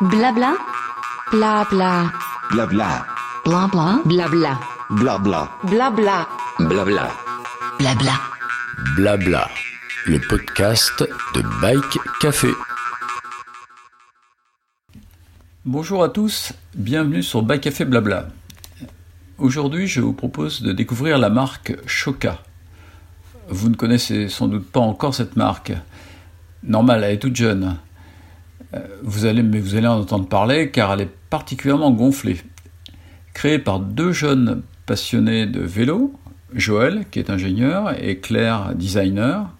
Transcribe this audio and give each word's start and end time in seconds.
Blabla. 0.00 0.54
Blabla. 1.32 2.12
Blabla. 2.52 3.04
Blabla. 3.44 4.00
Blabla. 4.04 4.60
Blabla. 4.90 5.48
Blabla. 5.64 6.28
Blabla. 6.60 7.10
Blabla. 7.80 8.20
Blabla, 8.94 9.48
le 10.06 10.20
podcast 10.20 11.02
de 11.34 11.42
Bike 11.60 11.98
Café. 12.20 12.50
Bonjour 15.64 16.04
à 16.04 16.10
tous, 16.10 16.52
bienvenue 16.76 17.24
sur 17.24 17.42
Bike 17.42 17.62
Café 17.62 17.84
Blabla. 17.84 18.28
Aujourd'hui, 19.38 19.88
je 19.88 20.00
vous 20.00 20.12
propose 20.12 20.62
de 20.62 20.70
découvrir 20.70 21.18
la 21.18 21.28
marque 21.28 21.74
Shoka. 21.86 22.38
Vous 23.48 23.68
ne 23.68 23.74
connaissez 23.74 24.28
sans 24.28 24.46
doute 24.46 24.70
pas 24.70 24.78
encore 24.78 25.16
cette 25.16 25.34
marque. 25.34 25.72
Normal, 26.62 27.02
elle 27.02 27.14
est 27.14 27.18
toute 27.18 27.34
jeune. 27.34 27.76
Euh, 28.74 28.80
Vous 29.02 29.26
allez, 29.26 29.42
mais 29.42 29.60
vous 29.60 29.74
allez 29.74 29.86
en 29.86 30.00
entendre 30.00 30.28
parler 30.28 30.70
car 30.70 30.92
elle 30.92 31.02
est 31.02 31.16
particulièrement 31.30 31.90
gonflée. 31.90 32.40
Créée 33.34 33.58
par 33.58 33.80
deux 33.80 34.12
jeunes 34.12 34.62
passionnés 34.86 35.46
de 35.46 35.60
vélo, 35.60 36.12
Joël, 36.54 37.04
qui 37.10 37.18
est 37.18 37.30
ingénieur, 37.30 37.94
et 38.02 38.18
Claire, 38.18 38.74
designer, 38.74 39.50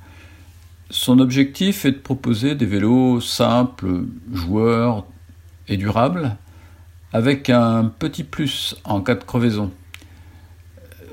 son 0.91 1.19
objectif 1.19 1.84
est 1.84 1.92
de 1.92 1.98
proposer 1.98 2.55
des 2.55 2.64
vélos 2.64 3.20
simples, 3.20 4.05
joueurs 4.33 5.06
et 5.69 5.77
durables, 5.77 6.36
avec 7.12 7.50
un 7.50 7.84
petit 7.84 8.25
plus 8.25 8.75
en 8.84 9.02
cas 9.02 9.14
de 9.14 9.25
crevaison. 9.25 9.70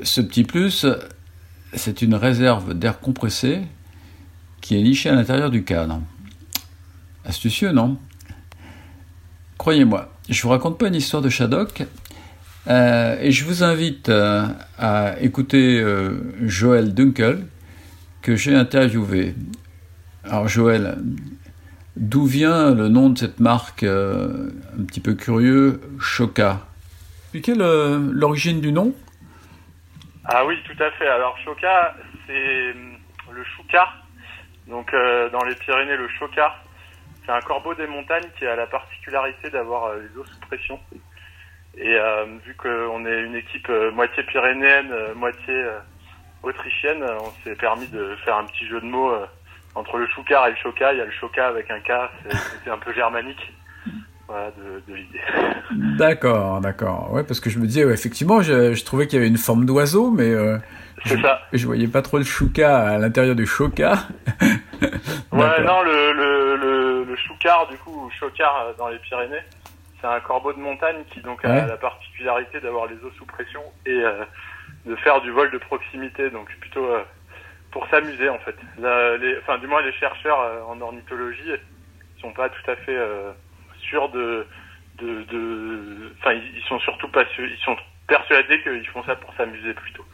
Ce 0.01 0.21
petit 0.21 0.43
plus, 0.43 0.85
c'est 1.73 2.01
une 2.01 2.15
réserve 2.15 2.73
d'air 2.73 2.99
compressé 2.99 3.61
qui 4.61 4.77
est 4.77 4.81
nichée 4.81 5.09
à 5.09 5.15
l'intérieur 5.15 5.49
du 5.49 5.63
cadre. 5.63 6.01
Astucieux, 7.25 7.71
non? 7.71 7.97
Croyez-moi, 9.57 10.11
je 10.29 10.41
vous 10.43 10.49
raconte 10.49 10.77
pas 10.77 10.87
une 10.87 10.95
histoire 10.95 11.23
de 11.23 11.29
Shadok, 11.29 11.83
euh, 12.67 13.17
et 13.19 13.31
je 13.31 13.45
vous 13.45 13.63
invite 13.63 14.09
euh, 14.09 14.45
à 14.77 15.19
écouter 15.19 15.79
euh, 15.79 16.35
Joël 16.41 16.93
Dunkel, 16.93 17.47
que 18.21 18.35
j'ai 18.35 18.55
interviewé. 18.55 19.33
Alors 20.23 20.47
Joël, 20.47 20.97
d'où 21.95 22.25
vient 22.25 22.75
le 22.75 22.89
nom 22.89 23.09
de 23.09 23.17
cette 23.17 23.39
marque 23.39 23.83
euh, 23.83 24.49
un 24.79 24.83
petit 24.83 24.99
peu 24.99 25.15
curieux, 25.15 25.81
Shoka? 25.99 26.61
Expliquez 27.23 27.55
l'origine 27.55 28.61
du 28.61 28.71
nom? 28.71 28.93
Ah 30.25 30.45
oui, 30.45 30.55
tout 30.65 30.83
à 30.83 30.91
fait. 30.91 31.07
Alors 31.07 31.37
Choca, 31.43 31.95
c'est 32.27 32.73
le 33.31 33.43
choucar. 33.55 34.05
Donc 34.67 34.93
euh, 34.93 35.29
dans 35.29 35.43
les 35.43 35.55
Pyrénées, 35.55 35.97
le 35.97 36.07
choucar, 36.17 36.64
c'est 37.25 37.31
un 37.31 37.41
corbeau 37.41 37.73
des 37.73 37.87
montagnes 37.87 38.29
qui 38.37 38.45
a 38.45 38.55
la 38.55 38.67
particularité 38.67 39.49
d'avoir 39.49 39.85
euh, 39.85 39.97
les 40.01 40.19
eaux 40.19 40.25
sous 40.25 40.39
pression. 40.47 40.79
Et 41.77 41.93
euh, 41.95 42.25
vu 42.45 42.55
qu'on 42.55 43.05
est 43.05 43.21
une 43.23 43.35
équipe 43.35 43.67
euh, 43.69 43.91
moitié 43.91 44.23
pyrénéenne, 44.23 44.91
euh, 44.91 45.13
moitié 45.15 45.53
euh, 45.53 45.77
autrichienne, 46.43 47.03
euh, 47.03 47.17
on 47.21 47.31
s'est 47.43 47.55
permis 47.55 47.87
de 47.87 48.15
faire 48.23 48.37
un 48.37 48.45
petit 48.45 48.65
jeu 48.67 48.79
de 48.79 48.85
mots 48.85 49.11
euh, 49.11 49.25
entre 49.75 49.97
le 49.97 50.07
choucar 50.07 50.47
et 50.47 50.51
le 50.51 50.55
choca. 50.57 50.93
Il 50.93 50.99
y 50.99 51.01
a 51.01 51.05
le 51.05 51.11
choca 51.11 51.47
avec 51.47 51.69
un 51.69 51.79
K, 51.79 51.91
c'est- 52.63 52.69
un 52.71 52.77
peu 52.77 52.93
germanique. 52.93 53.51
Voilà, 54.27 54.51
de, 54.51 54.81
de 54.91 54.95
l'idée. 54.97 55.19
D'accord, 55.99 56.59
d'accord. 56.59 57.11
Ouais, 57.13 57.23
parce 57.23 57.39
que 57.39 57.49
je 57.51 57.59
me 57.59 57.65
disais, 57.67 57.85
ouais, 57.85 57.93
effectivement, 57.93 58.41
je, 58.41 58.73
je 58.73 58.83
trouvais 58.85 59.05
qu'il 59.05 59.17
y 59.17 59.21
avait 59.21 59.27
une 59.29 59.37
forme 59.37 59.65
d'oiseau, 59.67 60.09
mais 60.09 60.29
euh, 60.31 60.57
C'est 61.05 61.21
ça. 61.21 61.41
je 61.53 61.63
voyais 61.67 61.87
pas 61.87 62.01
trop 62.01 62.17
le 62.17 62.23
chouka 62.23 62.75
à 62.87 62.97
l'intérieur 62.97 63.35
du 63.35 63.45
choka. 63.45 63.93
Ouais, 65.31 65.63
non, 65.63 65.81
le, 65.83 66.13
le, 66.13 66.55
le, 66.55 66.94
le 67.45 67.49
choucar, 67.51 67.67
du 67.67 67.77
coup, 67.77 68.05
ou 68.05 68.09
chocard 68.11 68.57
euh, 68.67 68.73
dans 68.77 68.87
les 68.87 68.97
Pyrénées, 68.99 69.43
c'est 70.01 70.07
un 70.07 70.19
corbeau 70.19 70.53
de 70.53 70.59
montagne 70.59 71.03
qui 71.11 71.21
donc 71.21 71.43
Ouais. 71.43 71.49
a 71.51 71.65
la 71.67 71.77
particularité 71.77 72.59
d'avoir 72.59 72.87
les 72.87 72.95
os 73.03 73.13
sous 73.17 73.25
pression 73.25 73.61
et 73.85 73.91
euh, 73.91 74.23
de 74.85 74.95
faire 74.97 75.21
du 75.21 75.31
vol 75.31 75.51
de 75.51 75.57
proximité, 75.57 76.29
donc 76.31 76.49
plutôt 76.59 76.85
euh, 76.85 77.03
pour 77.71 77.87
s'amuser 77.89 78.29
en 78.29 78.39
fait. 78.39 78.55
La- 78.79 79.17
les, 79.17 79.37
enfin, 79.39 79.57
du 79.59 79.67
moins, 79.67 79.81
les 79.81 79.93
chercheurs 79.93 80.67
en 80.67 80.79
ornithologie 80.81 81.51
sont 82.19 82.33
pas 82.33 82.49
tout 82.49 82.71
à 82.71 82.75
fait 82.77 82.97
sûrs 83.79 84.09
de, 84.09 84.47
de, 84.99 85.23
de, 85.23 86.13
enfin, 86.19 86.33
ils, 86.33 86.63
sont 86.67 86.79
surtout 86.79 87.09
pas, 87.09 87.23
ils 87.37 87.57
sont 87.63 87.75
persuadés 88.07 88.61
qu'ils 88.63 88.87
font 88.87 89.03
ça 89.03 89.15
pour 89.15 89.33
s'amuser 89.35 89.73
plutôt. 89.73 90.05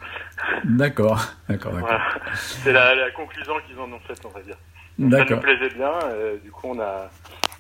D'accord, 0.66 1.20
d'accord, 1.48 1.72
d'accord. 1.74 1.88
Voilà. 1.88 2.02
C'est 2.36 2.74
la, 2.74 2.96
la 2.96 3.12
conclusion 3.12 3.54
qu'ils 3.68 3.80
en 3.80 3.92
ont 3.92 4.00
faite, 4.02 4.22
on 4.26 4.30
va 4.30 4.42
dire. 4.42 4.56
Ça 5.00 5.26
nous 5.30 5.38
plaisait 5.40 5.74
bien, 5.76 5.92
euh, 6.06 6.38
du 6.44 6.52
coup 6.52 6.68
on 6.70 6.80
a 6.80 7.10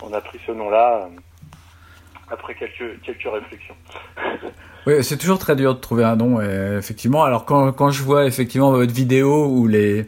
on 0.03 0.13
a 0.13 0.21
pris 0.21 0.39
ce 0.45 0.51
nom-là 0.51 1.05
euh, 1.05 1.19
après 2.31 2.53
quelques 2.55 3.01
quelques 3.01 3.31
réflexions. 3.31 3.75
Oui, 4.87 5.03
c'est 5.03 5.17
toujours 5.17 5.37
très 5.37 5.55
dur 5.55 5.75
de 5.75 5.79
trouver 5.79 6.03
un 6.03 6.15
nom, 6.15 6.39
euh, 6.39 6.79
effectivement. 6.79 7.23
Alors 7.23 7.45
quand, 7.45 7.71
quand 7.71 7.91
je 7.91 8.01
vois 8.01 8.25
effectivement 8.25 8.71
votre 8.71 8.91
vidéo 8.91 9.45
où 9.45 9.67
les 9.67 10.07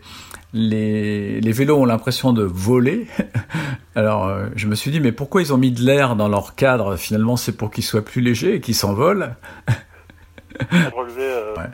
les, 0.52 1.40
les 1.42 1.52
vélos 1.52 1.78
ont 1.78 1.86
l'impression 1.86 2.34
de 2.34 2.42
voler, 2.44 3.06
alors 3.96 4.36
je 4.56 4.66
me 4.68 4.74
suis 4.74 4.90
dit 4.90 5.00
mais 5.00 5.12
pourquoi 5.12 5.44
ils 5.44 5.54
ont 5.54 5.58
mis 5.60 5.72
de 5.72 5.82
l'air 5.82 6.16
dans 6.16 6.28
leur 6.28 6.56
cadre? 6.56 6.96
Finalement, 6.96 7.36
c'est 7.36 7.56
pour 7.56 7.70
qu'ils 7.70 7.84
soient 7.84 8.04
plus 8.04 8.22
légers 8.22 8.56
et 8.56 8.62
qu'ils 8.62 8.74
s'envolent. 8.74 9.36
Relever, 10.72 11.22
euh, 11.22 11.54
Ouais. 11.56 11.70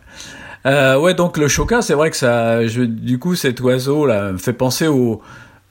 Euh, 0.65 0.97
ouais, 0.99 1.13
donc 1.13 1.37
le 1.37 1.47
choca, 1.47 1.81
c'est 1.81 1.93
vrai 1.93 2.09
que 2.11 2.17
ça, 2.17 2.65
je, 2.67 2.81
du 2.81 3.17
coup, 3.19 3.35
cet 3.35 3.59
oiseau 3.61 4.05
là 4.05 4.31
me 4.33 4.37
fait 4.37 4.53
penser 4.53 4.87
au 4.87 5.21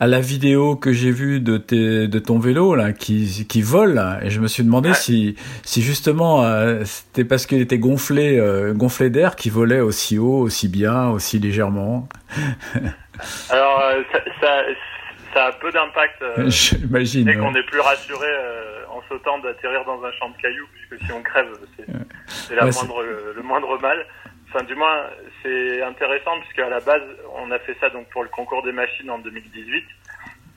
à 0.00 0.06
la 0.06 0.21
vidéo 0.21 0.76
que 0.76 0.93
j'ai 0.93 1.10
vue 1.10 1.41
de, 1.41 1.56
tes, 1.59 2.06
de 2.06 2.19
ton 2.21 2.38
vélo 2.38 2.76
là 2.76 2.93
qui, 2.93 3.44
qui 3.48 3.62
vole 3.62 3.94
là. 3.94 4.21
et 4.22 4.31
je 4.31 4.38
me 4.41 4.47
suis 4.47 4.62
demandé 4.62 4.91
Ouais. 4.91 4.94
si, 4.94 5.34
si 5.65 5.82
justement 5.82 6.44
euh, 6.44 6.84
c'était 6.84 7.25
parce 7.25 7.47
qu'il 7.47 7.60
était 7.60 7.78
gonflé 7.81 8.38
euh, 8.38 8.75
gonflé 8.75 9.10
d'air 9.10 9.34
qu'il 9.34 9.50
volait 9.50 9.81
aussi 9.81 10.16
haut, 10.16 10.38
aussi 10.38 10.69
bien, 10.69 11.09
aussi 11.09 11.41
légèrement. 11.41 12.09
Alors 13.50 13.81
euh, 13.81 14.03
ça, 14.12 14.19
ça 14.41 14.62
ça 15.34 15.44
a 15.47 15.53
peu 15.53 15.71
d'impact. 15.72 16.22
Euh, 16.22 16.44
J'imagine. 16.48 17.25
dès 17.25 17.34
qu'on 17.34 17.53
ouais. 17.53 17.59
est 17.60 17.65
plus 17.65 17.81
rassuré 17.81 18.27
euh, 18.28 18.84
en 18.91 19.03
sautant 19.09 19.38
d'atterrir 19.41 19.84
dans 19.84 20.00
un 20.04 20.12
champ 20.12 20.31
de 20.31 20.41
cailloux, 20.41 20.66
puisque 20.88 21.04
si 21.04 21.12
on 21.12 21.22
crève, 21.22 21.47
c'est 21.77 22.54
la 22.54 22.65
Ouais, 22.65 22.72
c'est- 22.72 22.87
moindre 22.87 23.03
le 23.37 23.43
moindre 23.43 23.78
mal. 23.82 23.98
Enfin, 24.48 24.64
du 24.64 24.75
moins, 24.75 25.04
c'est 25.42 25.82
intéressant 25.82 26.38
puisque 26.41 26.59
à 26.60 26.69
la 26.70 26.81
base, 26.81 27.03
on 27.36 27.50
a 27.50 27.59
fait 27.60 27.76
ça 27.81 27.91
donc 27.91 28.09
pour 28.09 28.22
le 28.22 28.28
concours 28.31 28.62
des 28.62 28.72
machines 28.72 29.10
en 29.10 29.19
2018, 29.19 29.84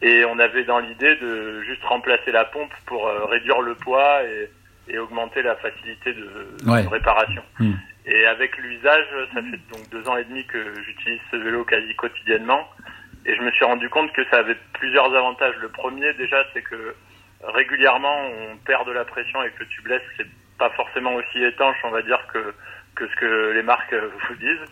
et 0.03 0.25
on 0.25 0.39
avait 0.39 0.63
dans 0.63 0.79
l'idée 0.79 1.15
de 1.17 1.61
juste 1.63 1.83
remplacer 1.83 2.31
la 2.31 2.45
pompe 2.45 2.73
pour 2.85 3.07
euh, 3.07 3.25
réduire 3.25 3.61
le 3.61 3.75
poids 3.75 4.23
et, 4.23 4.49
et 4.87 4.97
augmenter 4.97 5.41
la 5.41 5.55
facilité 5.57 6.13
de, 6.13 6.47
Ouais. 6.69 6.83
de 6.83 6.87
réparation. 6.87 7.43
Hmm. 7.59 7.73
Et 8.05 8.25
avec 8.25 8.57
l'usage, 8.57 9.05
ça 9.33 9.41
fait 9.43 9.59
donc 9.71 9.87
deux 9.91 10.07
ans 10.09 10.17
et 10.17 10.23
demi 10.23 10.43
que 10.47 10.73
j'utilise 10.83 11.19
ce 11.29 11.35
vélo 11.35 11.63
quasi 11.65 11.93
quotidiennement, 11.95 12.67
et 13.25 13.35
je 13.35 13.41
me 13.41 13.51
suis 13.51 13.65
rendu 13.65 13.89
compte 13.89 14.11
que 14.13 14.23
ça 14.31 14.37
avait 14.37 14.57
plusieurs 14.73 15.13
avantages. 15.13 15.55
Le 15.61 15.69
premier, 15.69 16.11
déjà, 16.13 16.43
c'est 16.53 16.63
que 16.63 16.95
régulièrement, 17.43 18.15
on 18.51 18.57
perd 18.57 18.87
de 18.87 18.91
la 18.93 19.05
pression 19.05 19.43
et 19.43 19.49
que 19.51 19.59
le 19.59 19.67
tubeless, 19.67 20.01
c'est 20.17 20.27
pas 20.57 20.69
forcément 20.71 21.13
aussi 21.15 21.43
étanche, 21.43 21.77
on 21.83 21.89
va 21.91 22.01
dire, 22.01 22.19
que, 22.33 22.53
que 22.95 23.05
ce 23.07 23.15
que 23.19 23.53
les 23.53 23.63
marques 23.63 23.93
euh, 23.93 24.07
vous 24.29 24.35
disent. 24.35 24.67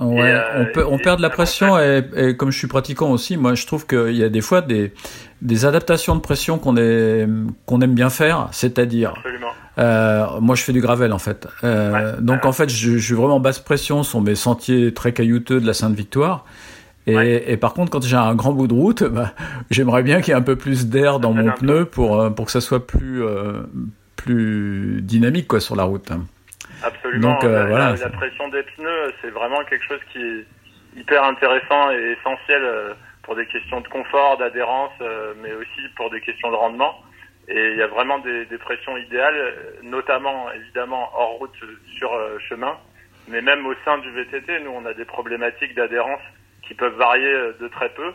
Ouais, 0.00 0.32
euh, 0.32 0.62
on, 0.62 0.72
peut, 0.72 0.84
on 0.88 0.98
et- 0.98 1.02
perd 1.02 1.18
de 1.18 1.22
la 1.22 1.30
pression 1.30 1.78
et, 1.78 2.02
et 2.16 2.36
comme 2.36 2.50
je 2.50 2.58
suis 2.58 2.66
pratiquant 2.68 3.10
aussi, 3.10 3.36
moi 3.36 3.54
je 3.54 3.66
trouve 3.66 3.86
qu'il 3.86 4.16
y 4.16 4.24
a 4.24 4.28
des 4.30 4.40
fois 4.40 4.60
des, 4.62 4.92
des 5.42 5.66
adaptations 5.66 6.14
de 6.16 6.20
pression 6.20 6.58
qu'on 6.58 6.76
aime 6.76 7.94
bien 7.94 8.08
faire, 8.10 8.48
c'est-à-dire. 8.52 9.14
Euh, 9.78 10.26
moi, 10.40 10.54
je 10.54 10.62
fais 10.64 10.72
du 10.72 10.80
gravel 10.82 11.12
en 11.12 11.18
fait. 11.18 11.46
Euh, 11.64 11.92
Ouais. 12.16 12.20
donc 12.20 12.44
en 12.44 12.52
fait, 12.52 12.68
je, 12.68 12.92
je 12.92 13.04
suis 13.04 13.14
vraiment 13.14 13.40
basse 13.40 13.58
pression 13.58 14.02
sur 14.02 14.20
mes 14.20 14.34
sentiers 14.34 14.92
très 14.92 15.12
caillouteux 15.12 15.60
de 15.60 15.66
la 15.66 15.72
Sainte-Victoire. 15.74 16.44
Et, 17.06 17.16
Ouais. 17.16 17.44
et 17.48 17.56
par 17.56 17.72
contre, 17.74 17.90
quand 17.90 18.02
j'ai 18.04 18.16
un 18.16 18.34
grand 18.34 18.52
bout 18.52 18.66
de 18.68 18.74
route, 18.74 19.02
bah, 19.04 19.32
j'aimerais 19.70 20.02
bien 20.02 20.20
qu'il 20.20 20.32
y 20.32 20.36
ait 20.36 20.38
un 20.38 20.42
peu 20.42 20.56
plus 20.56 20.86
d'air 20.88 21.20
dans 21.20 21.32
mon 21.32 21.50
pneu 21.52 21.84
pour 21.86 22.32
pour 22.34 22.46
que 22.46 22.52
ça 22.52 22.60
soit 22.60 22.86
plus 22.86 23.22
plus 24.16 25.00
dynamique 25.02 25.48
quoi 25.48 25.60
sur 25.60 25.76
la 25.76 25.84
route. 25.84 26.10
Absolument. 26.84 27.32
Donc, 27.34 27.44
euh, 27.44 27.52
la, 27.60 27.64
voilà, 27.66 27.90
la- 27.90 27.96
c'est- 27.96 28.04
la 28.04 28.10
pression 28.10 28.48
des 28.48 28.62
pneus, 28.62 29.12
c'est 29.20 29.30
vraiment 29.30 29.62
quelque 29.64 29.84
chose 29.84 30.00
qui 30.12 30.18
est 30.22 30.44
hyper 30.98 31.24
intéressant 31.24 31.90
et 31.90 32.16
essentiel 32.18 32.62
euh, 32.62 32.94
pour 33.22 33.34
des 33.36 33.46
questions 33.46 33.80
de 33.80 33.88
confort, 33.88 34.36
d'adhérence, 34.38 34.92
euh, 35.00 35.34
mais 35.42 35.52
aussi 35.52 35.80
pour 35.96 36.10
des 36.10 36.20
questions 36.20 36.50
de 36.50 36.56
rendement. 36.56 37.00
Et 37.48 37.70
il 37.72 37.76
y 37.76 37.82
a 37.82 37.86
vraiment 37.88 38.18
des, 38.20 38.44
des 38.46 38.58
pressions 38.58 38.96
idéales, 38.96 39.54
notamment 39.82 40.50
évidemment 40.52 41.10
hors 41.14 41.38
route 41.38 41.54
sur 41.98 42.10
chemin, 42.48 42.76
mais 43.28 43.40
même 43.42 43.66
au 43.66 43.74
sein 43.84 43.98
du 43.98 44.10
VTT, 44.12 44.60
nous 44.60 44.70
on 44.70 44.86
a 44.86 44.94
des 44.94 45.04
problématiques 45.04 45.74
d'adhérence 45.74 46.20
qui 46.66 46.74
peuvent 46.74 46.94
varier 46.96 47.32
de 47.60 47.68
très 47.68 47.88
peu. 47.90 48.12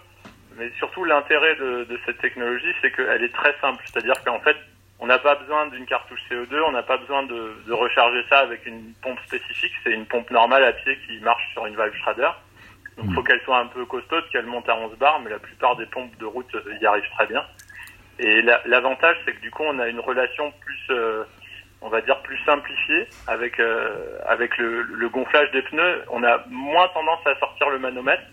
Mais 0.57 0.71
surtout 0.79 1.03
l'intérêt 1.03 1.55
de, 1.55 1.83
de 1.83 1.99
cette 2.05 2.19
technologie, 2.19 2.73
c'est 2.81 2.91
qu'elle 2.91 3.21
est 3.23 3.33
très 3.33 3.53
simple, 3.61 3.83
c'est-à-dire 3.85 4.15
qu'en 4.25 4.39
fait 4.39 4.55
on 4.99 5.05
n'a 5.07 5.19
pas 5.19 5.35
besoin 5.35 5.67
d'une 5.67 5.85
cartouche 5.85 6.19
CO2, 6.29 6.59
on 6.67 6.71
n'a 6.71 6.83
pas 6.83 6.97
besoin 6.97 7.23
de, 7.23 7.53
de 7.67 7.73
recharger 7.73 8.23
ça 8.29 8.39
avec 8.39 8.65
une 8.65 8.93
pompe 9.01 9.19
spécifique. 9.27 9.73
C'est 9.83 9.91
une 9.91 10.05
pompe 10.07 10.31
normale 10.31 10.63
à 10.63 10.73
pied 10.73 10.97
qui 11.05 11.19
marche 11.19 11.43
sur 11.53 11.65
une 11.67 11.75
valve 11.75 11.93
Schrader. 11.97 12.31
Donc 12.97 13.05
il 13.09 13.13
faut 13.13 13.21
qu'elle 13.23 13.41
soit 13.41 13.59
un 13.59 13.67
peu 13.67 13.85
costaude, 13.85 14.27
qu'elle 14.31 14.47
monte 14.47 14.67
à 14.69 14.75
11 14.75 14.97
bars, 14.97 15.19
mais 15.19 15.29
la 15.29 15.37
plupart 15.39 15.75
des 15.75 15.85
pompes 15.85 16.17
de 16.17 16.25
route 16.25 16.53
euh, 16.55 16.73
y 16.81 16.85
arrivent 16.87 17.09
très 17.15 17.27
bien. 17.27 17.45
Et 18.19 18.41
la- 18.41 18.61
l'avantage, 18.65 19.15
c'est 19.23 19.33
que 19.33 19.41
du 19.41 19.51
coup, 19.51 19.61
on 19.63 19.77
a 19.77 19.87
une 19.87 19.99
relation 19.99 20.51
plus, 20.61 20.87
euh, 20.89 21.23
on 21.81 21.89
va 21.89 22.01
dire, 22.01 22.19
plus 22.23 22.39
simplifiée 22.45 23.07
avec 23.27 23.59
euh, 23.59 24.17
avec 24.27 24.57
le, 24.57 24.81
le 24.81 25.09
gonflage 25.09 25.51
des 25.51 25.61
pneus. 25.61 26.03
On 26.09 26.23
a 26.23 26.43
moins 26.49 26.87
tendance 26.87 27.19
à 27.27 27.35
sortir 27.35 27.69
le 27.69 27.77
manomètre, 27.77 28.23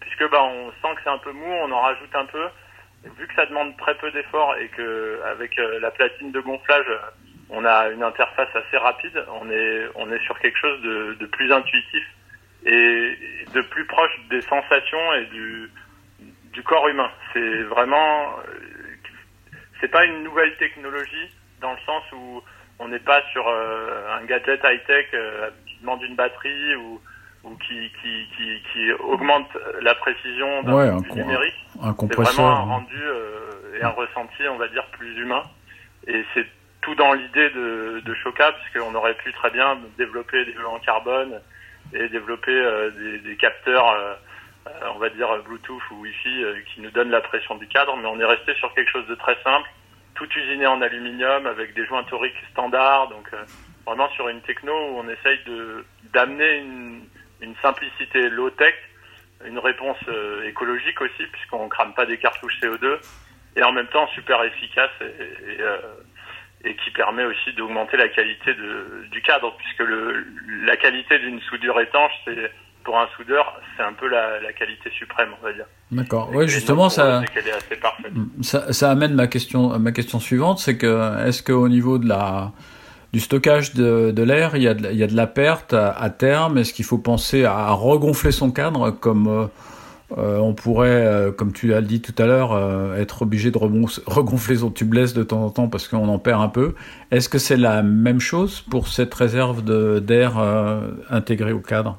puisque 0.00 0.28
bah, 0.28 0.42
on 0.42 0.72
sent 0.82 0.94
que 0.96 1.02
c'est 1.04 1.10
un 1.10 1.18
peu 1.18 1.30
mou, 1.30 1.46
on 1.46 1.70
en 1.70 1.80
rajoute 1.80 2.12
un 2.14 2.26
peu. 2.26 2.44
Vu 3.04 3.26
que 3.26 3.34
ça 3.34 3.46
demande 3.46 3.76
très 3.78 3.94
peu 3.94 4.10
d'efforts 4.10 4.56
et 4.56 4.68
que 4.68 5.20
avec 5.24 5.58
euh, 5.58 5.80
la 5.80 5.90
platine 5.90 6.32
de 6.32 6.40
gonflage, 6.40 6.86
on 7.48 7.64
a 7.64 7.88
une 7.88 8.02
interface 8.02 8.54
assez 8.54 8.76
rapide, 8.76 9.24
on 9.40 9.50
est 9.50 9.88
on 9.94 10.12
est 10.12 10.22
sur 10.24 10.38
quelque 10.38 10.58
chose 10.58 10.82
de, 10.82 11.16
de 11.18 11.26
plus 11.26 11.50
intuitif 11.50 12.04
et 12.66 13.18
de 13.54 13.60
plus 13.62 13.86
proche 13.86 14.12
des 14.28 14.42
sensations 14.42 15.14
et 15.14 15.24
du 15.26 15.70
du 16.52 16.62
corps 16.62 16.88
humain. 16.88 17.10
C'est 17.32 17.62
vraiment 17.62 18.38
euh, 18.40 18.52
c'est 19.80 19.88
pas 19.88 20.04
une 20.04 20.22
nouvelle 20.22 20.54
technologie 20.58 21.34
dans 21.62 21.72
le 21.72 21.80
sens 21.86 22.04
où 22.12 22.42
on 22.78 22.88
n'est 22.88 22.98
pas 22.98 23.22
sur 23.32 23.48
euh, 23.48 24.14
un 24.14 24.24
gadget 24.24 24.60
high 24.62 24.84
tech 24.86 25.06
qui 25.66 25.78
demande 25.80 26.02
une 26.02 26.16
batterie 26.16 26.74
ou 26.76 27.00
ou 27.44 27.56
qui 27.56 27.90
qui 28.02 28.26
qui, 28.36 28.62
qui 28.72 28.92
augmente 28.92 29.48
la 29.80 29.94
précision 29.94 30.62
d'un 30.62 30.74
Ouais, 30.74 30.88
un 30.88 31.00
numérique. 31.14 31.54
Un 31.80 31.80
C'est 31.80 31.80
vraiment 31.80 31.88
un 31.90 31.94
compresseur. 31.94 32.64
rendu 32.66 33.00
euh, 33.02 33.78
et 33.78 33.82
un 33.82 33.88
ressenti, 33.90 34.42
on 34.50 34.56
va 34.58 34.68
dire, 34.68 34.84
plus 34.92 35.16
humain. 35.18 35.42
Et 36.06 36.24
c'est 36.34 36.46
tout 36.82 36.94
dans 36.94 37.12
l'idée 37.12 37.50
de, 37.50 38.00
de 38.04 38.14
Shoka, 38.14 38.52
puisqu'on 38.52 38.94
aurait 38.94 39.14
pu 39.14 39.32
très 39.32 39.50
bien 39.50 39.78
développer 39.98 40.44
des 40.44 40.54
en 40.64 40.78
carbone 40.78 41.40
et 41.92 42.08
développer 42.08 42.52
euh, 42.52 42.90
des, 42.90 43.18
des 43.18 43.36
capteurs, 43.36 43.90
euh, 43.90 44.14
on 44.94 44.98
va 44.98 45.08
dire 45.10 45.28
Bluetooth 45.44 45.82
ou 45.90 46.00
Wi-Fi, 46.02 46.44
qui 46.74 46.80
nous 46.82 46.90
donnent 46.90 47.10
la 47.10 47.20
pression 47.20 47.54
du 47.56 47.66
cadre. 47.68 47.96
Mais 47.96 48.06
on 48.06 48.20
est 48.20 48.24
resté 48.24 48.54
sur 48.54 48.72
quelque 48.74 48.90
chose 48.90 49.06
de 49.08 49.14
très 49.14 49.36
simple, 49.42 49.68
tout 50.14 50.28
usiné 50.36 50.66
en 50.66 50.80
aluminium 50.82 51.46
avec 51.46 51.74
des 51.74 51.86
joints 51.86 52.04
toriques 52.04 52.34
standards. 52.52 53.08
Donc 53.08 53.30
vraiment 53.86 54.08
sur 54.10 54.28
une 54.28 54.40
techno 54.42 54.72
où 54.72 54.98
on 55.00 55.08
essaye 55.08 55.38
de 55.46 55.84
d'amener 56.12 56.58
une, 56.58 57.00
une 57.42 57.54
simplicité 57.62 58.28
low-tech 58.28 58.74
une 59.46 59.58
réponse 59.58 59.96
euh, 60.08 60.48
écologique 60.48 61.00
aussi, 61.00 61.24
puisqu'on 61.32 61.68
crame 61.68 61.94
pas 61.94 62.06
des 62.06 62.18
cartouches 62.18 62.58
CO2, 62.62 62.98
et 63.56 63.62
en 63.62 63.72
même 63.72 63.86
temps 63.86 64.06
super 64.08 64.42
efficace 64.44 64.90
et, 65.00 65.04
et, 65.04 65.60
euh, 65.60 65.78
et 66.64 66.76
qui 66.76 66.90
permet 66.90 67.24
aussi 67.24 67.52
d'augmenter 67.56 67.96
la 67.96 68.08
qualité 68.08 68.54
de, 68.54 69.06
du 69.10 69.22
cadre, 69.22 69.56
puisque 69.56 69.80
le, 69.80 70.26
la 70.64 70.76
qualité 70.76 71.18
d'une 71.18 71.40
soudure 71.40 71.80
étanche, 71.80 72.12
c'est 72.24 72.52
pour 72.84 72.98
un 72.98 73.08
soudeur, 73.16 73.60
c'est 73.76 73.82
un 73.82 73.92
peu 73.92 74.08
la, 74.08 74.40
la 74.40 74.52
qualité 74.52 74.90
suprême, 74.90 75.30
on 75.40 75.44
va 75.44 75.52
dire. 75.52 75.66
D'accord. 75.90 76.30
Nous, 76.32 76.46
justement, 76.46 76.88
ça, 76.88 77.22
ça 78.42 78.90
amène 78.90 79.14
ma 79.14 79.26
question, 79.26 79.78
ma 79.78 79.92
question 79.92 80.18
suivante, 80.18 80.58
c'est 80.58 80.78
que 80.78 81.26
est-ce 81.26 81.42
qu'au 81.42 81.68
niveau 81.68 81.98
de 81.98 82.08
la 82.08 82.52
du 83.12 83.20
stockage 83.20 83.74
de, 83.74 84.12
de 84.12 84.22
l'air, 84.22 84.56
il 84.56 84.62
il 84.62 84.96
y 84.96 85.02
a 85.02 85.06
de 85.06 85.16
la 85.16 85.26
perte 85.26 85.72
à, 85.74 86.10
terme 86.10 86.58
Est-ce 86.58 86.72
qu'il 86.72 86.84
faut 86.84 86.98
penser 86.98 87.44
à 87.44 87.70
regonfler 87.70 88.30
son 88.30 88.52
cadre 88.52 88.90
comme 88.90 89.26
euh, 89.26 89.46
euh, 90.18 90.38
on 90.38 90.54
pourrait, 90.54 91.06
euh, 91.06 91.32
comme 91.32 91.52
tu 91.52 91.68
l'as 91.68 91.82
dit 91.82 92.02
tout 92.02 92.14
à 92.20 92.26
l'heure, 92.26 92.52
être 92.96 93.22
obligé 93.22 93.50
de 93.50 93.58
regonfler 93.58 94.56
son 94.56 94.70
tubeless 94.70 95.12
de 95.14 95.22
temps 95.22 95.44
en 95.44 95.50
temps 95.50 95.68
parce 95.68 95.88
qu'on 95.88 96.08
en 96.08 96.18
perd 96.18 96.40
un 96.40 96.48
peu? 96.48 96.74
Est-ce 97.10 97.28
que 97.28 97.38
c'est 97.38 97.56
la 97.56 97.82
même 97.82 98.20
chose 98.20 98.60
pour 98.60 98.88
cette 98.88 99.14
réserve 99.14 99.62
d'air 99.64 100.38
intégrée 101.10 101.52
au 101.52 101.60
cadre? 101.60 101.98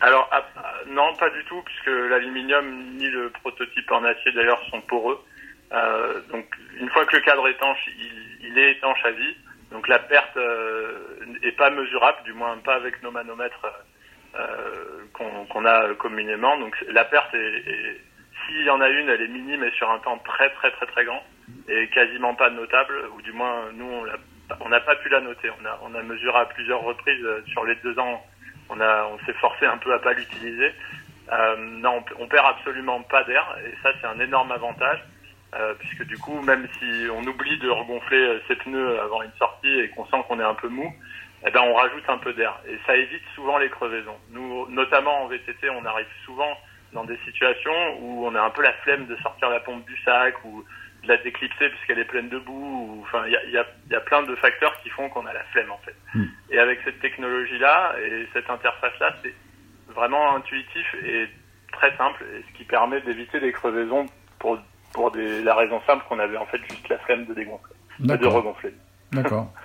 Alors, 0.00 0.28
ah, 0.30 0.44
non, 0.88 1.14
pas 1.18 1.30
du 1.30 1.44
tout, 1.48 1.60
puisque 1.64 1.90
l'aluminium 2.10 2.64
ni 2.96 3.08
le 3.08 3.30
prototype 3.30 3.90
en 3.90 4.04
acier 4.04 4.32
d'ailleurs 4.32 4.62
sont 4.70 4.80
poreux. 4.82 5.18
Donc, 6.32 6.46
une 6.80 6.88
fois 6.90 7.04
que 7.06 7.16
le 7.16 7.22
cadre 7.22 7.46
est 7.48 7.52
étanche, 7.52 7.88
il 8.40 8.56
est 8.56 8.72
étanche 8.72 9.04
à 9.04 9.10
vie. 9.10 9.34
Donc, 9.70 9.86
la 9.88 9.98
perte 9.98 10.36
euh, 10.36 11.18
est 11.42 11.52
pas 11.52 11.70
mesurable, 11.70 12.18
du 12.24 12.32
moins 12.32 12.56
pas 12.58 12.74
avec 12.74 13.02
nos 13.02 13.10
manomètres 13.10 13.66
euh, 14.34 15.04
qu'on 15.12 15.46
qu'on 15.46 15.64
a 15.64 15.94
communément. 15.94 16.56
Donc, 16.58 16.76
la 16.88 17.04
perte 17.04 17.34
est, 17.34 18.00
s'il 18.46 18.64
y 18.64 18.70
en 18.70 18.80
a 18.80 18.88
une, 18.88 19.08
elle 19.08 19.22
est 19.22 19.28
minime 19.28 19.64
et 19.64 19.70
sur 19.72 19.90
un 19.90 19.98
temps 19.98 20.18
très 20.18 20.50
très 20.50 20.70
très 20.70 20.86
très 20.86 21.04
grand 21.04 21.22
et 21.68 21.88
quasiment 21.88 22.34
pas 22.34 22.50
notable, 22.50 22.94
ou 23.14 23.22
du 23.22 23.32
moins 23.32 23.70
nous 23.74 24.06
on 24.60 24.68
n'a 24.68 24.80
pas 24.80 24.96
pu 24.96 25.08
la 25.08 25.20
noter. 25.20 25.50
On 25.60 25.66
a, 25.66 25.78
on 25.82 25.94
a 25.94 26.02
mesuré 26.02 26.38
à 26.38 26.46
plusieurs 26.46 26.80
reprises 26.82 27.24
euh, 27.24 27.42
sur 27.48 27.64
les 27.64 27.74
deux 27.76 27.98
ans 27.98 28.24
on 28.70 28.80
a 28.80 29.04
on 29.06 29.18
s'est 29.24 29.34
forcé 29.34 29.66
un 29.66 29.78
peu 29.78 29.92
à 29.92 29.98
pas 29.98 30.12
l'utiliser. 30.12 30.72
Euh, 31.32 31.56
non, 31.56 32.02
on, 32.18 32.24
on 32.24 32.28
perd 32.28 32.46
absolument 32.46 33.02
pas 33.02 33.24
d'air 33.24 33.44
et 33.66 33.74
ça 33.82 33.90
c'est 34.00 34.06
un 34.06 34.18
énorme 34.18 34.52
avantage 34.52 35.04
euh, 35.54 35.74
puisque 35.78 36.04
du 36.04 36.18
coup 36.18 36.40
même 36.42 36.68
si 36.78 37.06
on 37.12 37.22
oublie 37.24 37.58
de 37.58 37.68
regonfler 37.70 38.18
euh, 38.18 38.40
ses 38.48 38.56
pneus 38.56 39.00
avant 39.00 39.22
une 39.22 39.32
sortie 39.38 39.80
et 39.80 39.88
qu'on 39.90 40.04
sent 40.06 40.22
qu'on 40.28 40.40
est 40.40 40.44
un 40.44 40.54
peu 40.54 40.68
mou, 40.68 40.92
eh 41.46 41.50
ben 41.50 41.60
on 41.62 41.74
rajoute 41.74 42.04
un 42.08 42.18
peu 42.18 42.32
d'air 42.34 42.58
et 42.68 42.76
ça 42.86 42.96
évite 42.96 43.22
souvent 43.34 43.58
les 43.58 43.68
crevaisons. 43.70 44.16
Nous 44.30 44.66
notamment 44.70 45.22
en 45.24 45.28
VTT, 45.28 45.70
on 45.70 45.84
arrive 45.86 46.06
souvent 46.24 46.52
dans 46.92 47.04
des 47.04 47.18
situations 47.24 47.98
où 48.00 48.26
on 48.26 48.34
a 48.34 48.40
un 48.42 48.50
peu 48.50 48.62
la 48.62 48.72
flemme 48.84 49.06
de 49.06 49.16
sortir 49.16 49.48
la 49.50 49.60
pompe 49.60 49.84
du 49.86 49.96
sac 50.02 50.34
ou 50.44 50.64
de 51.04 51.08
la 51.08 51.16
déclipser 51.18 51.68
puisqu'elle 51.68 51.98
est 52.00 52.04
pleine 52.06 52.28
de 52.28 52.38
boue. 52.38 52.96
ou- 52.96 53.02
Enfin, 53.02 53.22
il 53.26 53.32
y 53.32 53.36
a, 53.36 53.44
il 53.44 53.50
y, 53.52 53.58
a, 53.58 53.66
il 53.86 53.92
y 53.92 53.96
a 53.96 54.00
plein 54.00 54.22
de 54.22 54.34
facteurs 54.36 54.76
qui 54.82 54.90
font 54.90 55.08
qu'on 55.08 55.24
a 55.26 55.32
la 55.32 55.44
flemme 55.44 55.70
en 55.70 55.78
fait. 55.78 55.94
Et 56.50 56.58
avec 56.58 56.80
cette 56.84 56.98
technologie-là 57.00 57.94
et 58.04 58.26
cette 58.32 58.50
interface-là, 58.50 59.14
c'est 59.22 59.34
vraiment 59.94 60.34
intuitif 60.36 60.94
et 61.04 61.26
très 61.72 61.96
simple, 61.96 62.24
et 62.34 62.42
ce 62.50 62.56
qui 62.58 62.64
permet 62.64 63.00
d'éviter 63.02 63.38
des 63.40 63.52
crevaisons 63.52 64.06
pour 64.38 64.58
pour 64.98 65.12
des, 65.12 65.42
la 65.42 65.54
raison 65.54 65.80
simple 65.86 66.02
qu'on 66.08 66.18
avait 66.18 66.36
en 66.36 66.46
fait 66.46 66.58
juste 66.68 66.88
la 66.88 66.98
flemme 66.98 67.24
de 67.26 67.32
dégonfler, 67.32 67.74
de 68.00 68.26
regonfler. 68.26 68.74
D'accord. 69.12 69.46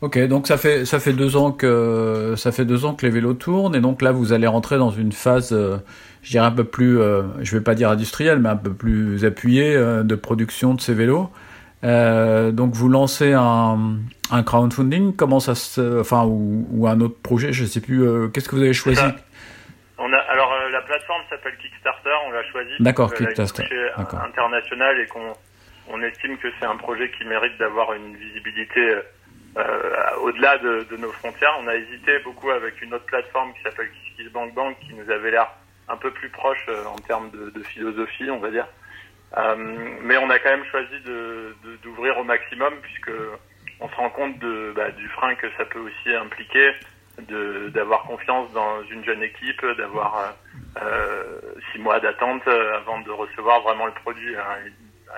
Ok, 0.00 0.18
donc 0.26 0.48
ça 0.48 0.56
fait 0.56 0.84
ça 0.84 0.98
fait 0.98 1.12
deux 1.12 1.36
ans 1.36 1.52
que 1.52 2.34
ça 2.36 2.50
fait 2.50 2.64
deux 2.64 2.84
ans 2.84 2.92
que 2.92 3.06
les 3.06 3.12
vélos 3.12 3.34
tournent 3.34 3.76
et 3.76 3.80
donc 3.80 4.02
là 4.02 4.10
vous 4.10 4.32
allez 4.32 4.48
rentrer 4.48 4.76
dans 4.76 4.90
une 4.90 5.12
phase, 5.12 5.52
euh, 5.52 5.76
je 6.22 6.32
dirais 6.32 6.44
un 6.44 6.50
peu 6.50 6.64
plus, 6.64 6.98
euh, 6.98 7.22
je 7.40 7.56
vais 7.56 7.62
pas 7.62 7.76
dire 7.76 7.88
industrielle, 7.88 8.40
mais 8.40 8.48
un 8.48 8.56
peu 8.56 8.72
plus 8.72 9.24
appuyée 9.24 9.76
euh, 9.76 10.02
de 10.02 10.16
production 10.16 10.74
de 10.74 10.80
ces 10.80 10.92
vélos. 10.92 11.30
Euh, 11.84 12.50
donc 12.50 12.74
vous 12.74 12.88
lancez 12.88 13.32
un, 13.32 13.78
un 14.32 14.42
crowdfunding, 14.42 15.14
comment 15.14 15.38
ça 15.38 15.54
se, 15.54 16.00
enfin 16.00 16.24
ou, 16.24 16.66
ou 16.72 16.88
un 16.88 17.00
autre 17.00 17.20
projet, 17.22 17.52
je 17.52 17.64
sais 17.64 17.80
plus. 17.80 18.04
Qu'est-ce 18.32 18.48
que 18.48 18.56
vous 18.56 18.62
avez 18.62 18.72
choisi 18.74 18.98
Ça. 18.98 19.14
On 20.04 20.12
a 20.12 20.18
alors 20.18 20.52
euh, 20.52 20.71
la 20.82 20.86
plateforme 20.88 21.22
s'appelle 21.30 21.56
Kickstarter, 21.58 22.10
on 22.26 22.30
l'a 22.32 22.42
choisi 22.50 22.72
D'accord, 22.80 23.12
Kickstarter, 23.14 23.64
euh, 23.72 23.88
d'accord. 23.96 24.20
internationale 24.20 24.98
et 25.00 25.06
qu'on 25.06 25.32
on 25.88 26.02
estime 26.02 26.36
que 26.38 26.48
c'est 26.58 26.66
un 26.66 26.76
projet 26.76 27.10
qui 27.10 27.24
mérite 27.24 27.56
d'avoir 27.58 27.92
une 27.92 28.16
visibilité 28.16 28.98
euh, 29.56 30.16
au-delà 30.22 30.58
de, 30.58 30.86
de 30.90 30.96
nos 30.96 31.12
frontières. 31.12 31.54
On 31.60 31.68
a 31.68 31.74
hésité 31.76 32.18
beaucoup 32.20 32.50
avec 32.50 32.80
une 32.82 32.94
autre 32.94 33.04
plateforme 33.06 33.52
qui 33.54 33.62
s'appelle 33.62 33.90
KissKissBankBank 33.90 34.78
qui 34.80 34.94
nous 34.94 35.10
avait 35.10 35.30
l'air 35.30 35.48
un 35.88 35.96
peu 35.96 36.10
plus 36.10 36.28
proche 36.30 36.64
euh, 36.68 36.84
en 36.86 36.96
termes 36.98 37.30
de, 37.30 37.50
de 37.50 37.62
philosophie, 37.64 38.30
on 38.30 38.38
va 38.38 38.50
dire. 38.50 38.66
Euh, 39.36 39.54
mais 40.02 40.16
on 40.18 40.30
a 40.30 40.38
quand 40.38 40.50
même 40.50 40.64
choisi 40.66 41.00
de- 41.04 41.54
d'ouvrir 41.82 42.18
au 42.18 42.24
maximum 42.24 42.74
puisque 42.82 43.10
on 43.80 43.88
se 43.88 43.94
rend 43.96 44.10
compte 44.10 44.38
de, 44.38 44.72
bah, 44.76 44.90
du 44.90 45.08
frein 45.08 45.34
que 45.34 45.46
ça 45.56 45.64
peut 45.64 45.80
aussi 45.80 46.14
impliquer 46.14 46.72
d'avoir 47.72 48.02
confiance 48.04 48.52
dans 48.52 48.82
une 48.84 49.04
jeune 49.04 49.22
équipe, 49.22 49.64
d'avoir 49.78 50.18
euh, 50.18 50.82
euh, 50.82 51.40
six 51.72 51.78
mois 51.78 52.00
d'attente 52.00 52.46
euh, 52.46 52.76
avant 52.76 53.00
de 53.00 53.10
recevoir 53.10 53.60
vraiment 53.62 53.86
le 53.86 53.92
produit 53.92 54.36
à 54.36 54.58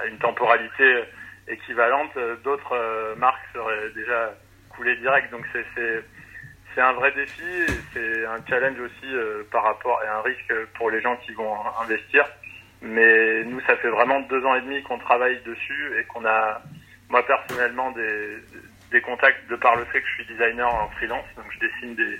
une, 0.06 0.18
temporalité 0.18 1.04
équivalente. 1.48 2.10
D'autres 2.42 3.14
marques 3.16 3.44
seraient 3.52 3.90
déjà 3.94 4.34
coulées 4.70 4.96
direct, 4.96 5.30
donc 5.30 5.44
c'est 5.52 6.80
un 6.80 6.92
vrai 6.94 7.12
défi, 7.12 7.66
c'est 7.92 8.26
un 8.26 8.44
challenge 8.48 8.80
aussi 8.80 9.14
par 9.52 9.62
rapport 9.62 10.02
et 10.02 10.08
un 10.08 10.22
risque 10.22 10.52
pour 10.76 10.90
les 10.90 11.00
gens 11.00 11.16
qui 11.16 11.32
vont 11.32 11.54
investir. 11.80 12.24
Mais 12.82 13.44
nous, 13.44 13.60
ça 13.60 13.76
fait 13.76 13.88
vraiment 13.88 14.20
deux 14.20 14.44
ans 14.44 14.54
et 14.56 14.62
demi 14.62 14.82
qu'on 14.82 14.98
travaille 14.98 15.40
dessus 15.44 15.98
et 15.98 16.04
qu'on 16.04 16.24
a, 16.24 16.60
moi 17.08 17.24
personnellement, 17.24 17.92
des, 17.92 18.38
des 18.94 19.02
contacts 19.02 19.44
de 19.50 19.56
par 19.56 19.74
le 19.80 19.84
fait 19.90 20.00
que 20.00 20.08
je 20.08 20.14
suis 20.14 20.26
designer 20.32 20.70
en 20.72 20.88
freelance. 20.96 21.26
Donc 21.36 21.46
je 21.54 21.58
dessine 21.66 21.94
des, 22.02 22.14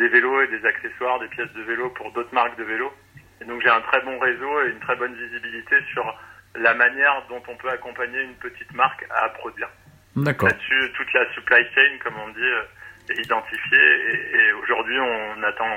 des 0.00 0.08
vélos 0.14 0.42
et 0.42 0.48
des 0.54 0.64
accessoires, 0.64 1.18
des 1.18 1.30
pièces 1.34 1.52
de 1.52 1.62
vélo 1.62 1.90
pour 1.90 2.12
d'autres 2.12 2.32
marques 2.32 2.56
de 2.56 2.66
vélos. 2.72 2.94
Et 3.40 3.44
donc 3.44 3.60
j'ai 3.62 3.74
un 3.78 3.80
très 3.90 4.00
bon 4.02 4.16
réseau 4.18 4.52
et 4.62 4.70
une 4.70 4.78
très 4.86 4.96
bonne 4.96 5.14
visibilité 5.24 5.76
sur 5.92 6.06
la 6.54 6.74
manière 6.74 7.24
dont 7.28 7.42
on 7.48 7.56
peut 7.56 7.70
accompagner 7.70 8.20
une 8.22 8.38
petite 8.46 8.72
marque 8.72 9.04
à 9.10 9.28
produire. 9.30 9.68
D'accord. 10.14 10.48
Là-dessus, 10.48 10.92
toute 10.96 11.12
la 11.12 11.24
supply 11.34 11.62
chain, 11.74 11.92
comme 12.04 12.14
on 12.24 12.28
dit, 12.28 12.52
euh, 12.58 13.10
est 13.10 13.18
identifiée. 13.26 13.86
Et, 14.10 14.38
et 14.38 14.52
aujourd'hui, 14.62 14.98
on 15.00 15.42
attend 15.42 15.74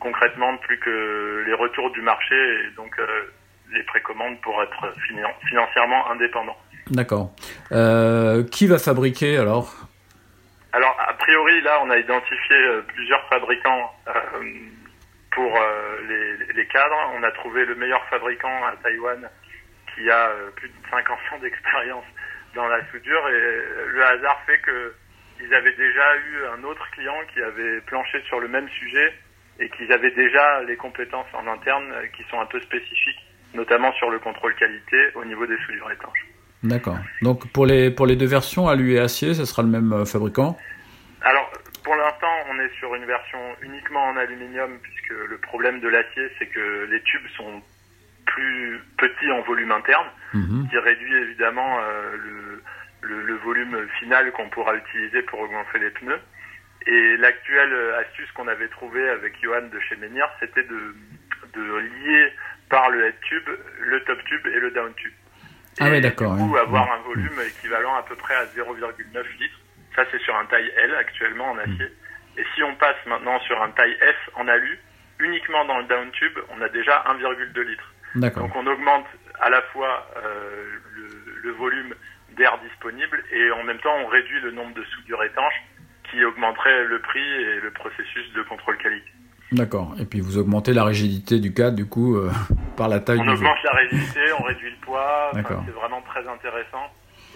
concrètement 0.00 0.56
plus 0.58 0.78
que 0.78 1.44
les 1.46 1.54
retours 1.54 1.90
du 1.92 2.02
marché 2.02 2.34
et 2.34 2.70
donc 2.76 2.92
euh, 2.98 3.06
les 3.72 3.84
précommandes 3.84 4.38
pour 4.42 4.62
être 4.62 4.82
finan- 5.06 5.38
financièrement 5.48 6.10
indépendant. 6.10 6.58
D'accord. 6.90 7.30
Euh, 7.70 8.44
qui 8.44 8.66
va 8.66 8.78
fabriquer 8.78 9.36
alors? 9.36 9.77
Alors, 10.72 10.96
a 11.00 11.14
priori, 11.14 11.60
là, 11.62 11.80
on 11.82 11.90
a 11.90 11.96
identifié 11.96 12.56
euh, 12.56 12.82
plusieurs 12.82 13.26
fabricants 13.28 13.94
euh, 14.08 14.12
pour 15.30 15.56
euh, 15.56 16.36
les, 16.54 16.66
cadres. 16.66 17.12
On 17.14 17.22
a 17.22 17.30
trouvé 17.32 17.64
le 17.64 17.74
meilleur 17.74 18.04
fabricant 18.08 18.66
à 18.66 18.76
Taïwan 18.82 19.30
qui 19.94 20.10
a 20.10 20.30
plus 20.56 20.68
de 20.68 20.74
50 20.90 21.18
ans 21.32 21.38
d'expérience 21.40 22.04
dans 22.54 22.66
la 22.68 22.84
soudure 22.90 23.28
et 23.28 23.40
le 23.88 24.04
hasard 24.04 24.40
fait 24.46 24.58
que 24.58 24.94
ils 25.40 25.54
avaient 25.54 25.74
déjà 25.74 26.16
eu 26.16 26.44
un 26.54 26.64
autre 26.64 26.88
client 26.90 27.18
qui 27.32 27.40
avait 27.42 27.80
planché 27.82 28.20
sur 28.26 28.38
le 28.38 28.48
même 28.48 28.68
sujet 28.68 29.14
et 29.58 29.68
qu'ils 29.70 29.90
avaient 29.92 30.10
déjà 30.10 30.62
les 30.62 30.76
compétences 30.76 31.32
en 31.32 31.46
interne 31.46 31.92
qui 32.16 32.22
sont 32.24 32.40
un 32.40 32.46
peu 32.46 32.60
spécifiques, 32.60 33.24
notamment 33.54 33.92
sur 33.94 34.10
le 34.10 34.18
contrôle 34.18 34.54
qualité 34.56 35.10
au 35.14 35.24
niveau 35.24 35.46
des 35.46 35.56
soudures 35.58 35.90
étanches. 35.90 36.26
D'accord. 36.62 36.98
Donc 37.22 37.50
pour 37.52 37.66
les 37.66 37.90
pour 37.90 38.06
les 38.06 38.16
deux 38.16 38.26
versions, 38.26 38.68
alu 38.68 38.94
et 38.94 38.98
acier, 38.98 39.34
ce 39.34 39.44
sera 39.44 39.62
le 39.62 39.68
même 39.68 39.92
euh, 39.92 40.04
fabricant? 40.04 40.58
Alors 41.22 41.50
pour 41.84 41.94
l'instant, 41.94 42.34
on 42.50 42.58
est 42.58 42.72
sur 42.78 42.94
une 42.94 43.04
version 43.04 43.38
uniquement 43.62 44.04
en 44.08 44.16
aluminium 44.16 44.78
puisque 44.82 45.14
le 45.28 45.38
problème 45.38 45.80
de 45.80 45.88
l'acier, 45.88 46.30
c'est 46.38 46.46
que 46.46 46.86
les 46.90 47.00
tubes 47.02 47.28
sont 47.36 47.62
plus 48.26 48.80
petits 48.98 49.30
en 49.30 49.40
volume 49.42 49.72
interne, 49.72 50.06
ce 50.32 50.70
qui 50.70 50.78
réduit 50.78 51.14
évidemment 51.14 51.78
euh, 51.80 52.16
le, 52.26 52.62
le, 53.08 53.22
le 53.22 53.34
volume 53.36 53.88
final 53.98 54.30
qu'on 54.32 54.50
pourra 54.50 54.74
utiliser 54.74 55.22
pour 55.22 55.40
augmenter 55.40 55.78
les 55.78 55.90
pneus. 55.90 56.20
Et 56.86 57.16
l'actuelle 57.16 57.72
euh, 57.72 58.00
astuce 58.00 58.30
qu'on 58.32 58.48
avait 58.48 58.68
trouvée 58.68 59.08
avec 59.08 59.40
Johan 59.42 59.62
de 59.72 59.80
chez 59.80 59.96
Menhir, 59.96 60.28
c'était 60.40 60.62
de, 60.62 60.94
de 61.54 61.76
lier 61.78 62.32
par 62.68 62.90
le 62.90 63.06
head 63.06 63.14
tube 63.22 63.48
le 63.80 64.04
top 64.04 64.18
tube 64.24 64.46
et 64.46 64.60
le 64.60 64.70
down 64.70 64.92
tube. 64.94 65.12
Ah 65.80 65.88
Et 65.88 65.90
ouais, 65.90 66.00
d'accord, 66.00 66.34
Du 66.34 66.42
coup, 66.42 66.52
ouais. 66.54 66.60
avoir 66.60 66.90
un 66.92 66.98
volume 67.02 67.40
équivalent 67.46 67.94
à 67.96 68.02
peu 68.02 68.16
près 68.16 68.34
à 68.34 68.44
0,9 68.46 69.38
litres. 69.38 69.60
Ça, 69.96 70.04
c'est 70.10 70.20
sur 70.22 70.34
un 70.36 70.44
taille 70.46 70.70
L 70.76 70.94
actuellement 70.94 71.50
en 71.50 71.58
acier. 71.58 71.88
Et 72.36 72.44
si 72.54 72.62
on 72.62 72.74
passe 72.76 72.96
maintenant 73.06 73.38
sur 73.40 73.60
un 73.62 73.70
taille 73.70 73.96
S 74.00 74.14
en 74.34 74.46
alu, 74.46 74.78
uniquement 75.18 75.64
dans 75.64 75.78
le 75.78 75.84
down 75.84 76.10
tube, 76.12 76.38
on 76.50 76.60
a 76.62 76.68
déjà 76.68 77.04
1,2 77.08 77.60
litres. 77.62 77.92
Donc 78.42 78.56
on 78.56 78.66
augmente 78.66 79.06
à 79.40 79.50
la 79.50 79.60
fois 79.72 80.08
euh, 80.16 80.64
le, 80.94 81.08
le 81.42 81.50
volume 81.52 81.94
d'air 82.36 82.58
disponible 82.58 83.22
et 83.32 83.50
en 83.50 83.62
même 83.64 83.78
temps 83.80 83.94
on 83.98 84.06
réduit 84.06 84.40
le 84.40 84.52
nombre 84.52 84.74
de 84.74 84.84
soudures 84.84 85.22
étanches 85.24 85.60
qui 86.10 86.24
augmenterait 86.24 86.84
le 86.84 87.00
prix 87.00 87.20
et 87.20 87.60
le 87.60 87.70
processus 87.72 88.32
de 88.32 88.42
contrôle 88.42 88.78
qualité. 88.78 89.10
D'accord. 89.52 89.94
Et 89.98 90.04
puis 90.04 90.20
vous 90.20 90.36
augmentez 90.38 90.72
la 90.72 90.84
rigidité 90.84 91.38
du 91.40 91.54
cadre, 91.54 91.76
du 91.76 91.86
coup, 91.86 92.16
euh, 92.16 92.30
par 92.76 92.88
la 92.88 93.00
taille 93.00 93.20
On 93.20 93.24
du 93.24 93.30
augmente 93.30 93.56
la 93.64 93.72
rigidité, 93.78 94.20
on 94.38 94.42
réduit 94.44 94.70
le 94.70 94.76
poids, 94.84 95.28
enfin, 95.30 95.36
D'accord. 95.42 95.62
c'est 95.66 95.72
vraiment 95.74 96.02
très 96.02 96.26
intéressant. 96.28 96.86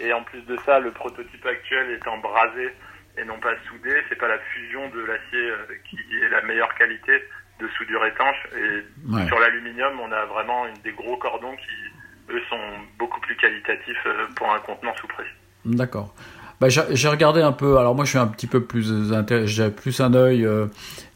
Et 0.01 0.13
en 0.13 0.23
plus 0.23 0.43
de 0.43 0.57
ça, 0.65 0.79
le 0.81 0.91
prototype 0.91 1.45
actuel 1.47 1.91
étant 1.93 2.19
brasé 2.19 2.75
et 3.19 3.25
non 3.25 3.39
pas 3.41 3.53
soudé, 3.69 3.91
c'est 4.09 4.19
pas 4.19 4.29
la 4.29 4.39
fusion 4.55 4.89
de 4.89 5.01
l'acier 5.01 5.51
euh, 5.51 5.57
qui 5.89 5.97
est 6.23 6.29
la 6.31 6.43
meilleure 6.43 6.75
qualité 6.77 7.13
de 7.61 7.69
soudure 7.77 8.05
étanche. 8.07 8.37
Et 8.57 8.83
Ouais. 9.13 9.27
sur 9.27 9.39
l'aluminium, 9.39 9.93
on 10.01 10.11
a 10.13 10.25
vraiment 10.27 10.67
une, 10.67 10.81
des 10.83 10.93
gros 10.93 11.17
cordons 11.17 11.55
qui, 11.57 12.33
eux, 12.35 12.41
sont 12.49 12.59
beaucoup 12.99 13.21
plus 13.21 13.37
qualitatifs 13.37 14.03
euh, 14.07 14.27
pour 14.37 14.53
un 14.53 14.59
contenant 14.61 14.95
sous 14.97 15.07
pression. 15.09 15.35
D'accord. 15.67 16.15
Bah, 16.63 16.69
j'ai 16.69 17.09
regardé 17.09 17.43
un 17.43 17.51
peu. 17.51 17.77
Alors 17.79 17.97
moi, 17.97 18.05
je 18.05 18.11
suis 18.11 18.19
un 18.19 18.29
petit 18.29 18.47
peu 18.47 18.63
plus 18.63 19.11
inté- 19.13 19.47
j'ai 19.47 19.69
plus 19.69 20.01
un 20.01 20.15
œil 20.15 20.47
euh, 20.47 20.67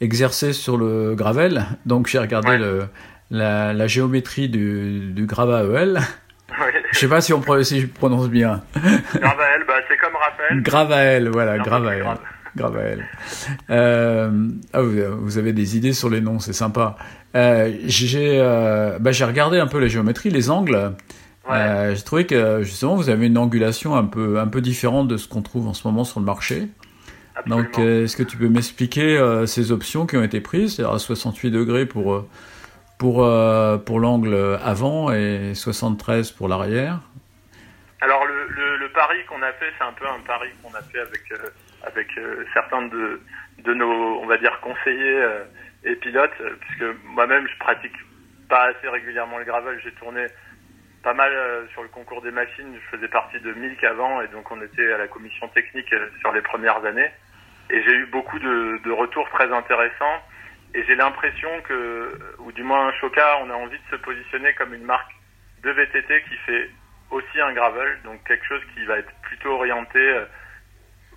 exercé 0.01 0.53
sur 0.53 0.77
le 0.77 1.15
gravel, 1.15 1.65
donc 1.87 2.09
j'ai 2.09 2.19
regardé 2.19 2.49
Ouais. 2.49 2.59
le, 2.59 2.83
la, 3.31 3.73
la 3.73 3.87
géométrie 3.87 4.49
du, 4.49 5.13
du 5.13 5.25
Gravael. 5.27 6.01
Ouais. 6.51 6.73
Je 6.91 6.99
sais 6.99 7.07
pas 7.07 7.21
si 7.21 7.33
on 7.33 7.41
si 7.63 7.81
je 7.81 7.87
prononce 7.87 8.29
bien. 8.29 8.63
Gravael, 8.75 9.63
bah, 9.69 9.75
c'est 9.89 9.97
comme 9.99 10.15
Raphaël. 10.21 10.63
Gravael, 10.63 11.29
voilà, 11.29 11.53
plus 11.55 11.63
Gravael. 11.63 12.05
Gravael. 12.57 13.05
Euh, 13.71 14.49
ah, 14.73 14.81
vous, 14.83 15.39
avez 15.39 15.53
des 15.53 15.77
idées 15.77 15.93
sur 15.93 16.11
les 16.11 16.21
noms, 16.21 16.41
c'est 16.41 16.55
sympa. 16.55 16.97
Euh, 17.37 17.71
j'ai 17.85 18.39
euh, 18.41 18.99
bah, 18.99 19.13
j'ai 19.13 19.25
regardé 19.25 19.61
un 19.61 19.69
peu 19.69 19.79
la 19.79 19.87
géométrie, 19.87 20.31
les 20.31 20.51
angles. 20.51 20.93
Ouais. 21.49 21.57
Euh, 21.57 21.95
j'ai 21.95 22.03
trouvé 22.03 22.27
que 22.27 22.63
justement 22.63 22.97
vous 22.97 23.09
avez 23.09 23.27
une 23.27 23.39
angulation 23.39 23.95
un 23.95 24.05
peu 24.05 24.39
un 24.41 24.49
peu 24.49 24.61
différente 24.61 25.07
de 25.07 25.17
ce 25.17 25.29
qu'on 25.29 25.43
trouve 25.43 25.69
en 25.69 25.75
ce 25.75 25.87
moment 25.87 26.05
sur 26.05 26.19
le 26.19 26.27
marché. 26.27 26.69
Absolument. 27.37 27.63
Donc 27.63 27.79
euh, 27.79 28.05
est-ce 28.05 28.17
que 28.17 28.23
tu 28.23 28.37
peux 28.37 28.49
m'expliquer 28.49 29.17
euh, 29.19 29.47
ces 29.47 29.71
options 29.71 30.07
qui 30.07 30.17
ont 30.17 30.23
été 30.23 30.41
prises, 30.41 30.77
c'est-à-dire 30.77 30.95
à 30.95 30.99
68 30.99 31.51
degrés 31.51 31.87
pour 31.87 32.15
euh, 32.15 32.29
pour 32.99 33.25
euh, 33.25 33.77
pour 33.77 34.01
l'angle 34.01 34.59
avant 34.65 35.13
et 35.13 35.55
73 35.55 36.33
pour 36.33 36.49
l'arrière 36.49 37.01
Alors 38.01 38.25
le, 38.25 38.49
le, 38.49 38.79
le 38.79 38.89
pari 38.89 39.19
qu'on 39.29 39.43
a 39.43 39.53
fait, 39.53 39.67
c'est 39.79 39.85
un 39.85 39.93
peu 39.93 40.07
un 40.07 40.21
pari 40.27 40.49
qu'on 40.63 40.75
a 40.75 40.83
fait 40.83 40.99
avec 40.99 41.23
avec 41.87 42.09
certains 42.55 42.87
de 42.89 43.21
de 43.65 43.75
nos, 43.75 44.21
on 44.21 44.27
va 44.27 44.39
dire 44.39 44.59
conseillers 44.61 45.23
et 45.85 45.95
pilotes, 45.97 46.31
puisque 46.61 46.85
moi-même 47.05 47.47
je 47.47 47.59
pratique 47.59 47.97
pas 48.49 48.69
assez 48.71 48.89
régulièrement 48.89 49.39
le 49.39 49.45
gravel. 49.45 49.79
J'ai 49.85 49.93
tourné 49.93 50.27
pas 51.07 51.15
mal 51.15 51.33
euh, 51.33 51.69
sur 51.69 51.85
le 51.85 51.89
concours 51.89 52.21
des 52.21 52.33
machines. 52.33 52.75
Je 52.75 52.97
faisais 52.97 53.07
partie 53.07 53.39
de 53.39 53.53
Milk 53.53 53.85
avant 53.85 54.23
et 54.23 54.27
donc 54.27 54.51
on 54.51 54.61
était 54.61 54.93
à 54.93 54.99
la 54.99 55.07
commission 55.07 55.47
technique 55.47 55.93
euh, 55.93 56.09
sur 56.19 56.33
les 56.33 56.43
premières 56.43 56.85
années. 56.85 57.09
Et 57.71 57.81
j'ai 57.85 57.93
eu 57.93 58.07
beaucoup 58.07 58.41
de, 58.41 58.91
retours 58.91 59.29
très 59.31 59.53
intéressants. 59.53 60.19
Et 60.75 60.83
j'ai 60.85 60.97
l'impression 60.97 61.49
que, 61.63 62.19
ou 62.41 62.51
du 62.51 62.65
moins 62.65 62.93
Choca, 62.95 63.39
on 63.41 63.51
a 63.51 63.55
envie 63.55 63.79
de 63.79 63.97
se 63.97 64.03
positionner 64.03 64.53
comme 64.55 64.75
une 64.75 64.83
marque 64.83 65.13
de 65.63 65.71
VTT 65.71 66.23
qui 66.29 66.37
fait 66.39 66.71
aussi 67.13 67.41
un 67.41 67.53
gravel, 67.53 67.99
donc 68.03 68.25
quelque 68.25 68.45
chose 68.45 68.63
qui 68.75 68.85
va 68.85 68.99
être 68.99 69.13
plutôt 69.23 69.53
orienté 69.53 70.01
euh, 70.01 70.25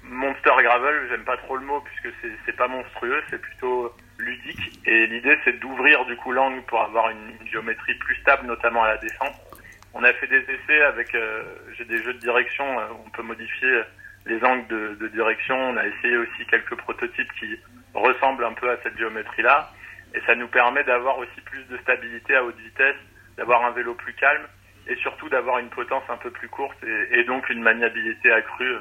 monster 0.03 0.53
gravel. 0.59 1.07
J'aime 1.09 1.25
pas 1.25 1.37
trop 1.37 1.57
le 1.57 1.65
mot 1.65 1.81
puisque 1.81 2.15
c'est 2.21 2.31
c'est 2.45 2.55
pas 2.55 2.67
monstrueux, 2.67 3.23
c'est 3.31 3.41
plutôt 3.41 3.91
ludique. 4.19 4.79
Et 4.85 5.07
l'idée 5.07 5.35
c'est 5.45 5.59
d'ouvrir 5.59 6.05
du 6.05 6.15
coup 6.15 6.31
l'angle 6.31 6.61
pour 6.67 6.79
avoir 6.79 7.09
une 7.09 7.47
géométrie 7.47 7.95
plus 7.95 8.17
stable, 8.17 8.45
notamment 8.45 8.83
à 8.83 8.89
la 8.89 8.97
descente. 8.97 9.48
On 9.93 10.03
a 10.03 10.13
fait 10.13 10.27
des 10.27 10.41
essais 10.41 10.81
avec, 10.83 11.13
euh, 11.15 11.43
j'ai 11.77 11.85
des 11.85 12.01
jeux 12.03 12.13
de 12.13 12.19
direction, 12.19 12.79
euh, 12.79 12.83
on 13.05 13.09
peut 13.09 13.23
modifier 13.23 13.81
les 14.25 14.43
angles 14.43 14.67
de, 14.67 14.97
de 14.99 15.07
direction. 15.07 15.55
On 15.55 15.77
a 15.77 15.85
essayé 15.85 16.17
aussi 16.17 16.45
quelques 16.49 16.75
prototypes 16.75 17.31
qui 17.39 17.57
ressemblent 17.93 18.45
un 18.45 18.53
peu 18.53 18.69
à 18.69 18.77
cette 18.83 18.97
géométrie-là. 18.97 19.71
Et 20.13 20.21
ça 20.25 20.35
nous 20.35 20.47
permet 20.47 20.83
d'avoir 20.83 21.17
aussi 21.17 21.41
plus 21.45 21.63
de 21.69 21.77
stabilité 21.79 22.35
à 22.35 22.43
haute 22.43 22.57
vitesse, 22.57 22.95
d'avoir 23.37 23.63
un 23.65 23.71
vélo 23.71 23.93
plus 23.93 24.13
calme 24.13 24.43
et 24.87 24.95
surtout 24.97 25.29
d'avoir 25.29 25.59
une 25.59 25.69
potence 25.69 26.03
un 26.09 26.17
peu 26.17 26.31
plus 26.31 26.49
courte 26.49 26.77
et, 26.83 27.19
et 27.19 27.23
donc 27.23 27.49
une 27.49 27.61
maniabilité 27.61 28.31
accrue 28.31 28.75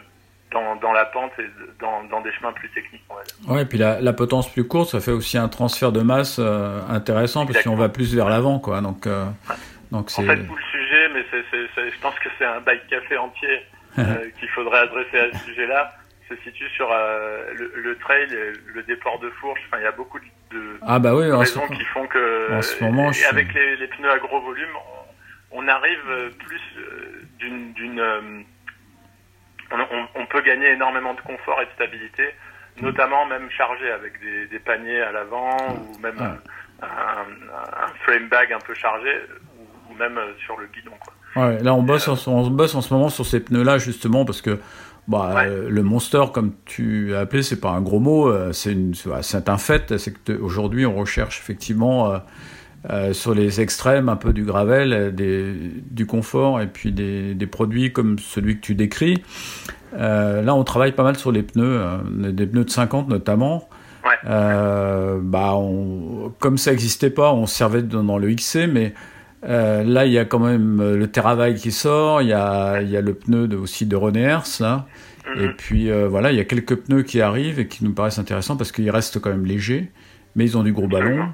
dans, 0.52 0.76
dans 0.76 0.92
la 0.92 1.04
pente 1.04 1.32
et 1.38 1.46
dans, 1.80 2.04
dans 2.04 2.20
des 2.22 2.32
chemins 2.32 2.52
plus 2.52 2.70
techniques, 2.70 3.04
on 3.10 3.14
va 3.14 3.22
dire. 3.22 3.50
Ouais, 3.50 3.62
et 3.62 3.64
puis 3.66 3.78
la, 3.78 4.00
la 4.00 4.12
potence 4.12 4.50
plus 4.50 4.66
courte, 4.66 4.90
ça 4.90 5.00
fait 5.00 5.10
aussi 5.10 5.36
un 5.36 5.48
transfert 5.48 5.92
de 5.92 6.00
masse 6.00 6.38
euh, 6.38 6.80
intéressant 6.88 7.40
parce 7.40 7.62
qu'on 7.62 7.72
Exactement. 7.72 7.76
va 7.76 7.88
plus 7.90 8.14
vers 8.14 8.28
l'avant, 8.28 8.58
quoi. 8.58 8.80
Donc, 8.80 9.06
euh, 9.06 9.26
donc 9.92 10.10
En 10.16 10.22
fait, 10.22 10.46
tout 10.46 10.54
le 10.56 10.62
sujet, 10.70 10.87
mais 11.32 11.90
je 11.90 12.00
pense 12.00 12.18
que 12.18 12.28
c'est 12.38 12.44
un 12.44 12.60
bike 12.60 12.86
café 12.88 13.16
entier 13.16 13.62
euh, 13.98 14.30
qu'il 14.38 14.48
faudrait 14.50 14.80
adresser 14.80 15.18
à 15.18 15.32
ce 15.32 15.44
sujet-là, 15.46 15.94
se 16.28 16.36
situe 16.44 16.68
sur 16.70 16.88
euh, 16.92 17.52
le, 17.54 17.72
le 17.76 17.96
trail, 17.98 18.28
le 18.66 18.82
déport 18.82 19.18
de 19.18 19.30
fourche. 19.30 19.60
Enfin, 19.66 19.78
il 19.80 19.84
y 19.84 19.86
a 19.86 19.92
beaucoup 19.92 20.18
de, 20.50 20.78
ah 20.86 20.98
bah 20.98 21.14
oui, 21.14 21.30
raisons 21.32 21.66
qui 21.68 21.84
font 21.86 22.06
que, 22.06 22.52
en 22.54 22.62
ce 22.62 22.84
moment, 22.84 23.08
et 23.10 23.12
je 23.14 23.18
suis- 23.18 23.26
avec 23.26 23.52
les, 23.54 23.76
les 23.76 23.86
pneus 23.88 24.10
à 24.10 24.18
gros 24.18 24.40
volume, 24.40 24.68
on, 25.52 25.60
on 25.64 25.68
arrive 25.68 26.02
euh, 26.10 26.30
plus 26.46 26.60
d'une, 27.38 27.72
on, 29.70 29.80
on- 29.80 30.08
on 30.14 30.26
peut 30.26 30.42
gagner 30.42 30.68
énormément 30.70 31.14
de 31.14 31.20
confort 31.22 31.60
et 31.62 31.66
de 31.66 31.70
stabilité, 31.72 32.28
notamment 32.80 33.26
même 33.26 33.50
chargé 33.50 33.90
avec 33.90 34.20
des, 34.20 34.46
des 34.46 34.58
paniers 34.58 35.00
à 35.00 35.12
l'avant 35.12 35.56
ou 35.74 35.98
même 35.98 36.18
Ouais. 36.20 36.26
un, 36.82 36.86
un- 36.86 37.84
un 37.84 37.88
frame 38.04 38.28
bag 38.28 38.52
un 38.52 38.60
peu 38.60 38.74
chargé 38.74 39.10
ou, 39.90 39.98
même 39.98 40.16
euh, 40.18 40.32
sur 40.44 40.56
le 40.58 40.66
guidon. 40.74 40.92
Quoi. 41.00 41.12
Ouais, 41.46 41.62
là 41.62 41.74
on 41.74 41.82
bosse, 41.82 42.08
en, 42.08 42.16
ce- 42.16 42.30
on 42.30 42.48
bosse 42.50 42.74
en 42.74 42.80
ce 42.80 42.92
moment 42.92 43.08
sur 43.08 43.26
ces 43.26 43.40
pneus-là 43.40 43.78
justement 43.78 44.24
parce 44.24 44.40
que 44.42 44.58
bah, 45.06 45.32
Ouais. 45.36 45.46
euh, 45.48 45.68
le 45.70 45.82
monster, 45.82 46.22
comme 46.34 46.52
tu 46.64 47.14
as 47.14 47.20
appelé, 47.20 47.42
c'est 47.42 47.60
pas 47.60 47.70
un 47.70 47.80
gros 47.80 48.00
mot, 48.00 48.28
euh, 48.28 48.52
c'est 48.52 48.72
une- 48.72 48.94
c'est 48.94 49.48
un 49.48 49.58
fait. 49.58 49.96
C'est 49.98 50.30
aujourd'hui 50.30 50.84
on 50.86 50.94
recherche 50.94 51.38
effectivement 51.40 52.12
euh, 52.12 52.18
euh, 52.90 53.12
sur 53.12 53.34
les 53.34 53.60
extrêmes 53.60 54.08
un 54.08 54.16
peu 54.16 54.32
du 54.32 54.44
gravel, 54.44 54.92
euh, 54.92 55.10
des, 55.10 55.52
du 55.90 56.06
confort 56.06 56.60
et 56.60 56.66
puis 56.66 56.92
des, 56.92 57.34
des 57.34 57.46
produits 57.46 57.92
comme 57.92 58.18
celui 58.18 58.56
que 58.56 58.60
tu 58.60 58.74
décris. 58.74 59.22
Euh, 59.94 60.42
là 60.42 60.54
on 60.54 60.64
travaille 60.64 60.92
pas 60.92 61.02
mal 61.02 61.16
sur 61.16 61.32
les 61.32 61.42
pneus, 61.42 61.80
euh, 61.80 61.98
des 62.32 62.46
pneus 62.46 62.64
de 62.64 62.70
50 62.70 63.08
notamment. 63.08 63.68
Ouais. 64.04 64.10
Euh, 64.26 65.18
bah, 65.20 65.54
on, 65.56 66.32
comme 66.38 66.56
ça 66.56 66.70
n'existait 66.70 67.10
pas, 67.10 67.32
on 67.32 67.46
se 67.46 67.54
servait 67.56 67.82
dans 67.82 68.16
le 68.18 68.30
XC, 68.30 68.66
mais 68.70 68.94
euh, 69.44 69.84
là, 69.84 70.06
il 70.06 70.12
y 70.12 70.18
a 70.18 70.24
quand 70.24 70.38
même 70.40 70.80
euh, 70.80 70.96
le 70.96 71.06
Teravail 71.08 71.54
qui 71.56 71.70
sort, 71.70 72.22
il 72.22 72.28
y 72.28 72.32
a, 72.32 72.80
il 72.82 72.90
y 72.90 72.96
a 72.96 73.00
le 73.00 73.14
pneu 73.14 73.46
de, 73.48 73.56
aussi 73.56 73.86
de 73.86 73.96
René 73.96 74.22
Hers, 74.22 74.44
là. 74.60 74.86
Mhm. 75.34 75.44
Et 75.44 75.48
puis 75.50 75.90
euh, 75.90 76.08
voilà, 76.08 76.32
il 76.32 76.36
y 76.38 76.40
a 76.40 76.44
quelques 76.44 76.76
pneus 76.76 77.02
qui 77.02 77.20
arrivent 77.20 77.58
et 77.60 77.68
qui 77.68 77.84
nous 77.84 77.92
paraissent 77.92 78.18
intéressants 78.18 78.56
parce 78.56 78.72
qu'ils 78.72 78.90
restent 78.90 79.20
quand 79.20 79.30
même 79.30 79.44
légers, 79.44 79.90
mais 80.36 80.44
ils 80.44 80.56
ont 80.56 80.62
du 80.62 80.72
gros 80.72 80.88
ballon. 80.88 81.28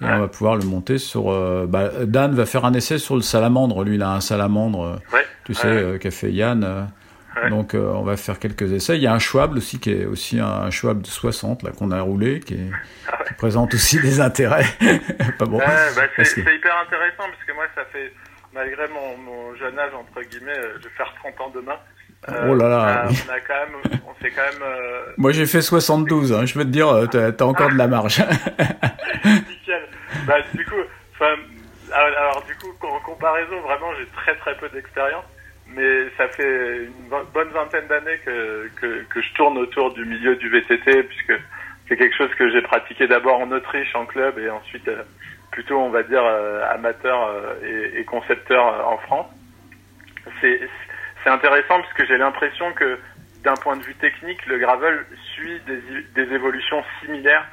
Et 0.00 0.06
on 0.06 0.18
va 0.18 0.28
pouvoir 0.28 0.56
le 0.56 0.64
monter 0.64 0.98
sur. 0.98 1.30
euh, 1.30 1.66
bah, 1.66 1.90
Dan 2.04 2.34
va 2.34 2.44
faire 2.46 2.64
un 2.66 2.74
essai 2.74 2.98
sur 2.98 3.14
le 3.14 3.22
salamandre. 3.22 3.84
Lui, 3.84 3.94
il 3.94 4.02
a 4.02 4.10
un 4.12 4.20
salamandre, 4.20 5.00
Ouais. 5.12 5.24
tu 5.44 5.54
sais, 5.54 5.98
qu'a 6.00 6.10
fait 6.10 6.30
Yann. 6.32 6.88
Euh, 7.36 7.42
Ouais. 7.44 7.50
Donc, 7.50 7.74
euh, 7.74 7.92
on 7.94 8.02
va 8.02 8.16
faire 8.16 8.38
quelques 8.38 8.70
essais. 8.72 8.96
Il 8.96 9.02
y 9.02 9.06
a 9.06 9.12
un 9.12 9.18
Schwab 9.18 9.54
aussi, 9.56 9.78
qui 9.80 9.90
est 9.92 10.04
aussi 10.06 10.38
un 10.40 10.70
Schwab 10.70 11.02
de 11.02 11.06
60, 11.06 11.62
là, 11.62 11.70
qu'on 11.76 11.90
a 11.90 12.00
roulé, 12.00 12.40
qui, 12.40 12.54
est- 12.54 12.70
Ah 13.10 13.24
qui 13.26 13.34
présente 13.34 13.74
aussi 13.74 14.00
des 14.00 14.20
intérêts. 14.20 14.66
Pas 15.38 15.44
bon. 15.46 15.58
Ouais, 15.58 15.64
bah, 15.96 16.02
c'est, 16.16 16.22
que- 16.34 16.40
hyper 16.54 16.76
intéressant 16.86 17.24
parce 17.30 17.44
que 17.46 17.52
moi, 17.54 17.64
ça 17.74 17.82
fait 17.92 18.12
malgré 18.54 18.86
mon, 18.88 19.16
mon 19.18 19.54
jeune 19.56 19.76
âge, 19.78 19.92
entre 19.94 20.22
guillemets, 20.28 20.56
euh, 20.56 20.74
je 20.78 20.84
vais 20.84 20.94
faire 20.96 21.12
30 21.22 21.40
ans 21.40 21.52
demain. 21.54 21.76
Oh 22.28 22.54
là 22.54 22.68
là. 22.68 23.04
On 23.04 23.08
a, 23.08 23.10
on 23.10 23.32
a 23.34 23.40
quand 23.40 23.54
même, 23.54 24.00
on 24.08 24.22
s'est 24.22 24.30
quand 24.30 24.42
même. 24.52 24.62
euh, 24.62 25.02
Moi 25.18 25.32
j'ai 25.32 25.44
fait 25.44 25.60
72, 25.60 26.32
hein, 26.32 26.46
je 26.46 26.54
peux 26.54 26.64
te 26.64 26.70
dire, 26.70 26.88
euh, 26.88 27.06
t'as 27.06 27.32
t'as 27.32 27.44
encore 27.44 27.68
de 27.70 27.76
la 27.76 27.86
marge. 27.86 28.20
Nickel. 29.24 29.82
Bah, 30.26 30.36
du 30.54 30.64
coup, 30.64 30.76
alors, 31.92 32.42
du 32.46 32.54
coup, 32.56 32.72
en 32.86 32.98
comparaison, 33.00 33.60
vraiment, 33.60 33.92
j'ai 33.98 34.06
très 34.16 34.34
très 34.36 34.56
peu 34.56 34.68
d'expérience, 34.70 35.24
mais 35.74 36.08
ça 36.16 36.28
fait 36.28 36.84
une 36.84 37.24
bonne 37.32 37.48
vingtaine 37.48 37.86
d'années 37.88 38.18
que, 38.24 38.68
que, 38.80 39.20
je 39.20 39.34
tourne 39.34 39.58
autour 39.58 39.92
du 39.92 40.04
milieu 40.04 40.36
du 40.36 40.48
VTT, 40.48 41.02
puisque 41.04 41.34
c'est 41.88 41.96
quelque 41.96 42.16
chose 42.16 42.34
que 42.36 42.50
j'ai 42.50 42.62
pratiqué 42.62 43.06
d'abord 43.06 43.40
en 43.40 43.50
Autriche 43.50 43.94
en 43.94 44.06
club 44.06 44.38
et 44.38 44.48
ensuite 44.50 44.86
euh, 44.88 45.02
plutôt, 45.50 45.78
on 45.78 45.90
va 45.90 46.02
dire, 46.02 46.22
euh, 46.24 46.62
amateur 46.70 47.28
euh, 47.28 47.90
et, 47.96 48.04
concepteur 48.04 48.88
en 48.88 48.98
France. 48.98 49.26
C'est 50.40 51.30
intéressant 51.30 51.80
puisque 51.80 52.06
j'ai 52.08 52.18
l'impression 52.18 52.72
que 52.72 52.98
d'un 53.42 53.54
point 53.54 53.76
de 53.76 53.82
vue 53.82 53.94
technique, 53.94 54.44
le 54.46 54.58
gravel 54.58 55.04
suit 55.34 55.60
des, 55.66 56.24
des 56.24 56.34
évolutions 56.34 56.82
similaires 57.00 57.46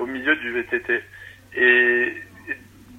au 0.00 0.06
milieu 0.06 0.36
du 0.36 0.52
VTT. 0.52 1.02
Et, 1.56 2.22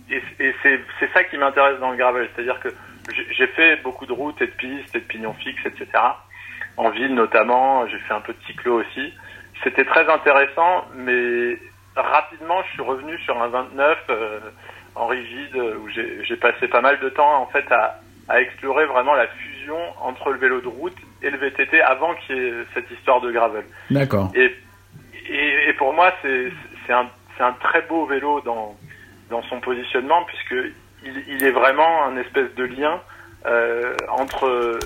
et, 0.09 0.23
et 0.39 0.55
c'est 0.63 1.13
ça 1.13 1.23
qui 1.23 1.37
m'intéresse 1.37 1.79
dans 1.79 1.91
le 1.91 1.97
gravel, 1.97 2.29
c'est-à-dire 2.35 2.59
que 2.59 2.69
j'ai 3.09 3.47
fait 3.47 3.77
beaucoup 3.83 4.05
de 4.05 4.13
routes 4.13 4.41
et 4.41 4.47
de 4.47 4.51
pistes 4.51 4.95
et 4.95 4.99
de 4.99 5.05
pignons 5.05 5.33
fixes, 5.33 5.65
etc. 5.65 5.87
En 6.77 6.89
ville 6.89 7.13
notamment, 7.13 7.87
j'ai 7.87 7.99
fait 7.99 8.13
un 8.13 8.21
peu 8.21 8.33
de 8.33 8.39
cyclo 8.47 8.81
aussi. 8.81 9.13
C'était 9.63 9.85
très 9.85 10.09
intéressant, 10.09 10.85
mais 10.95 11.57
rapidement, 11.95 12.61
je 12.67 12.71
suis 12.73 12.81
revenu 12.81 13.17
sur 13.19 13.41
un 13.41 13.49
29 13.49 13.97
euh, 14.09 14.39
en 14.95 15.07
rigide 15.07 15.55
où 15.55 15.89
j'ai 15.89 16.37
passé 16.37 16.67
pas 16.67 16.81
mal 16.81 16.99
de 16.99 17.09
temps 17.09 17.41
en 17.41 17.47
fait 17.47 17.69
à, 17.71 17.99
à 18.29 18.41
explorer 18.41 18.85
vraiment 18.85 19.13
la 19.15 19.27
fusion 19.27 19.77
entre 20.01 20.31
le 20.31 20.39
vélo 20.39 20.61
de 20.61 20.67
route 20.67 20.95
et 21.21 21.29
le 21.29 21.37
VTT 21.37 21.81
avant 21.81 22.13
qu'il 22.15 22.35
y 22.35 22.39
ait 22.39 22.53
cette 22.73 22.89
histoire 22.91 23.21
de 23.21 23.31
gravel. 23.31 23.65
D'accord. 23.89 24.31
Et, 24.35 24.55
et, 25.29 25.69
et 25.69 25.73
pour 25.73 25.93
moi, 25.93 26.11
c'est 26.21 26.93
un, 26.93 27.07
un 27.39 27.51
très 27.53 27.81
beau 27.83 28.05
vélo 28.05 28.41
dans, 28.41 28.75
dans 29.29 29.41
son 29.43 29.59
positionnement, 29.59 30.23
puisque 30.25 30.73
il, 31.03 31.23
il 31.27 31.43
est 31.43 31.51
vraiment 31.51 32.05
un 32.05 32.17
espèce 32.17 32.53
de 32.55 32.63
lien 32.63 33.01
euh, 33.45 33.95
entre 34.09 34.79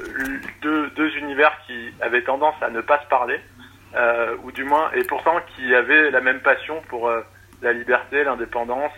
deux, 0.62 0.90
deux 0.92 1.18
univers 1.18 1.52
qui 1.66 1.92
avaient 2.02 2.22
tendance 2.22 2.56
à 2.62 2.70
ne 2.70 2.82
pas 2.82 3.00
se 3.02 3.08
parler, 3.08 3.40
euh, 3.96 4.36
ou 4.44 4.52
du 4.52 4.64
moins, 4.64 4.92
et 4.94 5.04
pourtant 5.04 5.36
qui 5.56 5.74
avaient 5.74 6.12
la 6.12 6.22
même 6.22 6.40
passion 6.40 6.82
pour 6.88 7.08
euh, 7.08 7.22
la 7.64 7.74
liberté, 7.74 8.24
l'indépendance 8.24 8.92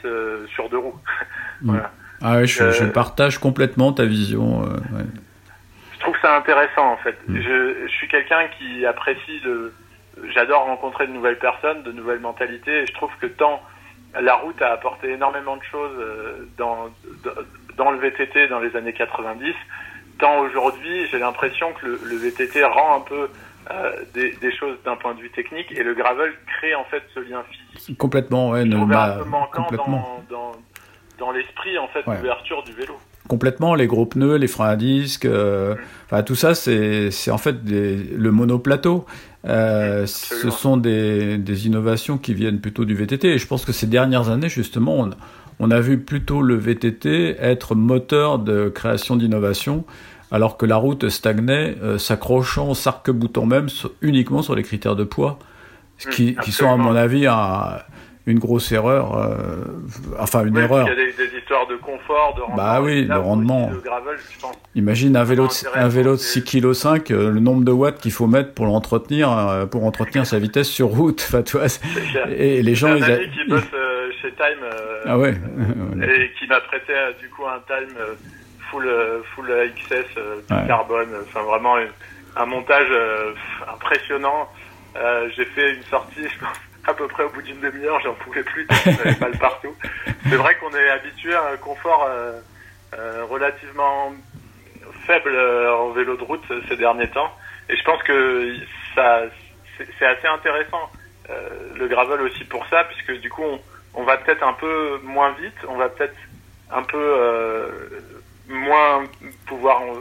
sur 0.48 0.70
deux 0.70 0.78
roues. 0.78 1.00
voilà. 1.64 1.92
Ah 2.22 2.38
ouais, 2.38 2.48
je, 2.48 2.72
je 2.72 2.86
partage 2.86 3.38
complètement 3.38 3.94
ta 3.94 4.06
vision. 4.06 4.62
ouais. 4.62 5.06
Je 5.94 6.00
trouve 6.00 6.16
ça 6.22 6.36
intéressant 6.36 6.92
en 6.92 6.98
fait. 6.98 7.18
Mm. 7.28 7.42
Je, 7.42 7.88
je 7.88 7.92
suis 7.92 8.08
quelqu'un 8.08 8.48
qui 8.60 8.86
apprécie 8.86 9.40
le. 9.44 9.74
J'adore 10.34 10.66
rencontrer 10.66 11.08
de 11.08 11.12
nouvelles 11.12 11.40
personnes, 11.40 11.84
de 11.84 11.92
nouvelles 11.92 12.20
mentalités, 12.20 12.84
et 12.84 12.86
je 12.86 12.94
trouve 12.94 13.12
que 13.20 13.26
tant 13.26 13.62
la 14.22 14.36
route 14.36 14.62
a 14.62 14.72
apporté 14.72 15.12
énormément 15.12 15.58
de 15.58 15.64
choses 15.64 15.98
euh, 16.00 16.48
dans 16.58 16.90
dans 17.78 17.92
le 17.92 17.98
VTT 18.00 18.48
dans 18.48 18.60
les 18.60 18.76
années 18.76 18.94
90, 18.94 19.54
tant 20.20 20.40
aujourd'hui 20.40 21.08
j'ai 21.12 21.20
l'impression 21.20 21.74
que 21.74 21.86
le, 21.88 22.00
le 22.06 22.16
VTT 22.16 22.64
rend 22.64 22.98
un 22.98 23.02
peu 23.02 23.30
euh, 23.72 23.92
des, 24.14 24.32
des 24.34 24.56
choses 24.56 24.78
d'un 24.86 24.96
point 24.96 25.14
de 25.16 25.20
vue 25.22 25.32
technique 25.32 25.72
et 25.72 25.84
le 25.84 25.94
gravel 25.94 26.34
crée 26.58 26.76
en 26.76 26.84
fait 26.86 27.04
ce 27.14 27.20
lien 27.20 27.44
physique. 27.74 27.98
Complètement, 27.98 28.52
ouais. 28.52 28.64
Ne- 28.64 28.86
bah, 28.86 29.16
un 29.16 29.24
peu 29.24 29.30
manquant 29.30 29.64
complètement. 29.64 30.22
dans, 30.30 30.38
dans, 30.38 30.52
dans 31.18 31.32
l'esprit 31.32 31.78
en 31.78 31.88
fait 31.90 32.06
Ouais. 32.08 32.16
l'ouverture 32.18 32.64
du 32.64 32.72
vélo. 32.74 32.98
Complètement, 33.28 33.74
les 33.74 33.88
gros 33.88 34.06
pneus, 34.06 34.36
les 34.36 34.48
freins 34.48 34.68
à 34.70 34.76
disque, 34.76 35.26
euh, 35.26 35.74
enfin 36.06 36.22
tout 36.22 36.36
ça, 36.36 36.54
c'est 36.54 37.10
en 37.32 37.38
fait 37.40 37.64
des, 37.64 37.96
le 37.96 38.32
monoplateau. 38.32 39.06
Euh, 39.48 40.06
ce 40.06 40.50
sont 40.52 40.78
des, 40.78 41.38
des 41.40 41.66
innovations 41.68 42.18
qui 42.20 42.34
viennent 42.36 42.60
plutôt 42.60 42.86
du 42.86 42.94
VTT. 42.96 43.30
Et 43.34 43.38
je 43.40 43.48
pense 43.48 43.66
que 43.66 43.72
ces 43.72 43.88
dernières 43.88 44.30
années, 44.30 44.50
justement, 44.50 45.00
on, 45.00 45.10
on 45.60 45.72
a 45.72 45.80
vu 45.80 46.00
plutôt 46.00 46.42
le 46.44 46.56
VTT 46.56 47.36
être 47.40 47.74
moteur 47.76 48.38
de 48.40 48.70
création 48.70 49.16
d'innovation, 49.16 49.86
alors 50.32 50.58
que 50.58 50.66
la 50.68 50.76
route 50.78 51.10
stagnait, 51.10 51.76
euh, 51.82 51.98
s'accrochant, 51.98 52.74
s'arc-boutant 52.76 53.46
même 53.48 53.70
sur- 53.70 53.92
uniquement 54.02 54.42
sur 54.44 54.56
les 54.56 54.64
critères 54.64 54.96
de 54.96 55.04
poids, 55.04 55.40
qui, 56.12 56.36
qui 56.44 56.52
sont 56.52 56.70
à 56.72 56.76
mon 56.78 56.96
avis 56.96 57.26
un- 57.26 57.78
une 58.28 58.40
grosse 58.40 58.72
erreur, 58.72 59.16
euh, 59.18 59.36
enfin 60.20 60.46
une 60.46 60.58
Oui, 60.58 60.64
erreur. 60.64 60.86
qu'il 60.88 60.98
y 60.98 61.02
a 61.02 61.06
des, 61.06 61.14
des 61.14 61.38
histoires 61.38 61.68
de 61.68 61.76
confort, 61.76 62.34
de 62.36 62.42
rendement. 62.42 62.58
Bah 62.58 62.82
oui, 62.82 63.06
de 63.06 63.14
où 63.14 63.22
rendement. 63.22 63.70
Le 63.72 63.80
gravel, 63.80 64.18
je 64.34 64.40
pense. 64.40 64.56
Imagine 64.74 65.16
un 65.16 65.24
vélo, 65.24 65.48
de, 65.48 65.78
un 65.80 65.88
vélo 65.88 66.14
de 66.14 66.18
c'est- 66.18 66.40
6,5 66.40 67.04
kg, 67.04 67.12
le 67.14 67.40
nombre 67.40 67.64
de 67.64 67.72
watts 67.72 68.00
qu'il 68.02 68.12
faut 68.12 68.26
mettre 68.28 68.54
pour 68.54 68.66
l'entretenir, 68.66 69.32
euh, 69.32 69.66
pour 69.68 69.86
entretenir 69.86 70.26
sa 70.26 70.40
vitesse 70.40 70.68
sur 70.68 70.88
route. 70.88 71.24
Enfin, 71.28 71.44
tu 71.44 71.58
vois, 71.58 71.68
et 72.36 72.64
les 72.64 72.74
gens, 72.76 72.94
J'ai 72.94 72.98
ils, 72.98 73.04
un 73.04 73.10
a- 73.10 73.16
ami 73.18 73.30
qui 73.30 73.50
bosse 73.50 73.64
euh, 73.76 74.10
chez 74.22 74.32
Time 74.32 74.64
euh, 74.64 75.02
ah 75.06 75.18
ouais, 75.20 75.32
et 76.02 76.32
qui 76.40 76.48
m'a 76.48 76.62
prêté 76.62 76.94
euh, 76.94 77.12
du 77.22 77.30
coup 77.30 77.44
un 77.46 77.60
Time 77.68 77.96
euh, 78.00 78.14
full 78.72 78.88
euh, 78.88 79.20
full 79.36 79.46
XS 79.76 79.94
euh, 80.18 80.38
du 80.50 80.54
Ouais. 80.56 80.68
carbone. 80.68 81.10
Enfin 81.28 81.44
vraiment 81.44 81.76
un 82.38 82.46
montage 82.48 82.88
euh, 82.90 83.34
impressionnant. 83.72 84.50
Euh, 84.98 85.28
J'ai 85.36 85.46
fait 85.46 85.76
une 85.76 85.84
sortie, 85.84 86.22
je 86.24 86.40
pense 86.40 86.58
à 86.88 86.94
peu 86.94 87.08
près 87.08 87.24
au 87.24 87.30
bout 87.30 87.42
d'une 87.42 87.60
demi-heure, 87.60 88.00
j'en 88.02 88.14
pouvais 88.14 88.44
plus, 88.44 88.68
j'avais 88.86 89.18
mal 89.20 89.38
partout. 89.38 89.76
C'est 90.30 90.36
vrai 90.36 90.56
qu'on 90.58 90.72
est 90.76 90.90
habitué 90.90 91.34
à 91.34 91.48
un 91.54 91.58
confort 91.58 92.06
euh, 92.08 92.40
euh, 92.98 93.26
relativement 93.26 94.14
faible 95.06 95.32
euh, 95.34 95.76
en 95.76 95.90
vélo 95.92 96.16
de 96.16 96.24
route 96.24 96.44
ces 96.68 96.76
derniers 96.78 97.10
temps. 97.10 97.32
Et 97.70 97.76
je 97.76 97.84
pense 97.84 98.02
que 98.04 98.56
ça, 98.94 99.22
c'est 99.78 100.06
assez 100.06 100.28
intéressant 100.28 100.90
le 101.76 101.88
gravel 101.88 102.22
aussi 102.22 102.44
pour 102.44 102.66
ça, 102.68 102.84
puisque 102.84 103.20
du 103.20 103.32
coup 103.32 103.44
on, 103.96 104.04
va 104.04 104.18
peut-être 104.18 104.44
un 104.44 104.54
peu 104.54 105.00
moins 105.04 105.32
vite, 105.42 105.58
on 105.68 105.76
va 105.76 105.90
peut-être 105.90 106.16
un 106.72 106.84
peu 106.84 107.16
moins 108.48 109.04
pouvoir, 109.48 109.82
on- 109.82 110.00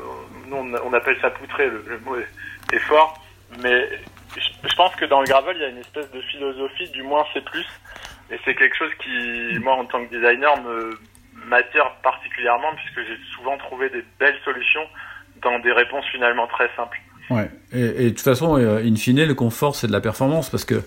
nous 0.49 0.79
on, 0.85 0.93
appelle 0.93 1.17
ça 1.23 1.31
poutrer, 1.31 1.69
le, 1.71 1.83
le 1.89 1.99
mot 2.01 2.17
est, 2.17 2.77
est 2.77 2.79
fort, 2.81 3.19
mais 3.63 3.89
je, 4.37 4.75
pense 4.77 4.95
que 4.97 5.05
dans 5.05 5.21
le 5.21 5.27
gravel 5.27 5.57
il 5.57 5.63
y 5.63 5.65
a 5.67 5.69
une 5.69 5.79
espèce 5.79 6.11
de 6.11 6.21
philosophie 6.23 6.89
du 6.91 7.03
moins 7.03 7.25
c'est 7.33 7.45
plus, 7.45 7.67
et 8.31 8.39
c'est 8.45 8.55
quelque 8.55 8.77
chose 8.77 8.91
qui, 9.03 9.59
moi 9.61 9.75
en 9.75 9.85
tant 9.85 10.05
que 10.05 10.11
designer, 10.11 10.61
me 10.63 10.99
m'attire 11.47 11.91
particulièrement 12.03 12.69
puisque 12.77 13.07
j'ai 13.07 13.19
souvent 13.35 13.57
trouvé 13.59 13.91
des 13.91 14.05
belles 14.19 14.39
solutions 14.45 14.87
dans 15.43 15.59
des 15.59 15.73
réponses 15.73 16.05
finalement 16.11 16.47
très 16.47 16.71
simples. 16.77 16.99
ouais. 17.31 17.51
Et, 17.73 17.81
et 17.81 18.05
de 18.05 18.09
toute 18.11 18.21
façon, 18.21 18.57
euh, 18.57 18.83
in 18.83 18.97
fine, 18.97 19.25
le 19.25 19.35
confort, 19.35 19.75
c'est 19.77 19.87
de 19.87 19.93
la 19.93 20.01
performance 20.01 20.49
parce 20.49 20.65
que 20.65 20.83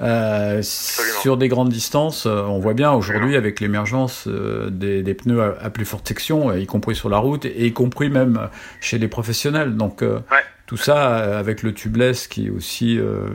euh, 0.00 0.60
sur 0.62 1.36
des 1.36 1.48
grandes 1.48 1.68
distances, 1.68 2.26
euh, 2.26 2.42
on 2.42 2.58
voit 2.58 2.74
bien 2.74 2.92
aujourd'hui 2.92 3.36
avec 3.36 3.60
l'émergence 3.60 4.26
euh, 4.26 4.68
des, 4.70 5.02
des 5.02 5.14
pneus 5.14 5.40
à, 5.40 5.66
à 5.66 5.70
plus 5.70 5.84
forte 5.84 6.08
section, 6.08 6.52
y 6.52 6.66
compris 6.66 6.96
sur 6.96 7.08
la 7.08 7.18
route 7.18 7.44
et 7.44 7.66
y 7.66 7.72
compris 7.72 8.10
même 8.10 8.48
chez 8.80 8.98
les 8.98 9.08
professionnels. 9.08 9.76
Donc 9.76 10.02
euh, 10.02 10.18
Ouais. 10.30 10.44
Tout 10.72 10.78
ça 10.78 11.18
euh, 11.18 11.38
avec 11.38 11.62
le 11.62 11.74
tubeless 11.74 12.26
qui 12.26 12.48
aussi 12.48 12.98
euh, 12.98 13.02
euh, 13.02 13.28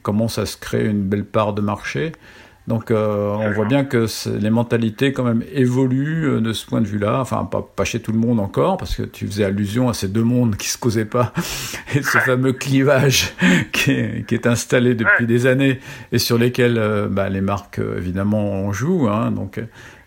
commence 0.00 0.38
à 0.38 0.46
se 0.46 0.56
créer 0.56 0.86
une 0.86 1.02
belle 1.02 1.26
part 1.26 1.52
de 1.52 1.60
marché. 1.60 2.12
Donc 2.66 2.90
euh, 2.90 3.34
on 3.34 3.50
voit 3.50 3.66
bien 3.66 3.84
que 3.84 4.06
les 4.38 4.48
mentalités 4.48 5.12
quand 5.12 5.24
même 5.24 5.44
évoluent 5.52 6.40
de 6.40 6.52
ce 6.54 6.64
point 6.64 6.80
de 6.80 6.86
vue-là. 6.86 7.20
Enfin 7.20 7.44
pas, 7.44 7.60
pas 7.60 7.84
chez 7.84 8.00
tout 8.00 8.12
le 8.12 8.18
monde 8.18 8.40
encore 8.40 8.78
parce 8.78 8.94
que 8.94 9.02
tu 9.02 9.26
faisais 9.26 9.44
allusion 9.44 9.90
à 9.90 9.92
ces 9.92 10.08
deux 10.08 10.22
mondes 10.22 10.56
qui 10.56 10.68
se 10.68 10.78
causaient 10.78 11.04
pas 11.04 11.34
et 11.94 12.00
ce 12.00 12.16
fameux 12.16 12.54
clivage 12.54 13.34
qui 13.72 13.90
est, 13.90 14.26
qui 14.26 14.34
est 14.34 14.46
installé 14.46 14.94
depuis 14.94 15.26
des 15.26 15.44
années 15.44 15.78
et 16.10 16.18
sur 16.18 16.38
lesquels 16.38 16.78
euh, 16.78 17.06
bah, 17.06 17.28
les 17.28 17.42
marques 17.42 17.82
évidemment 17.98 18.64
en 18.64 18.72
jouent. 18.72 19.10
Hein, 19.10 19.30
donc 19.30 19.60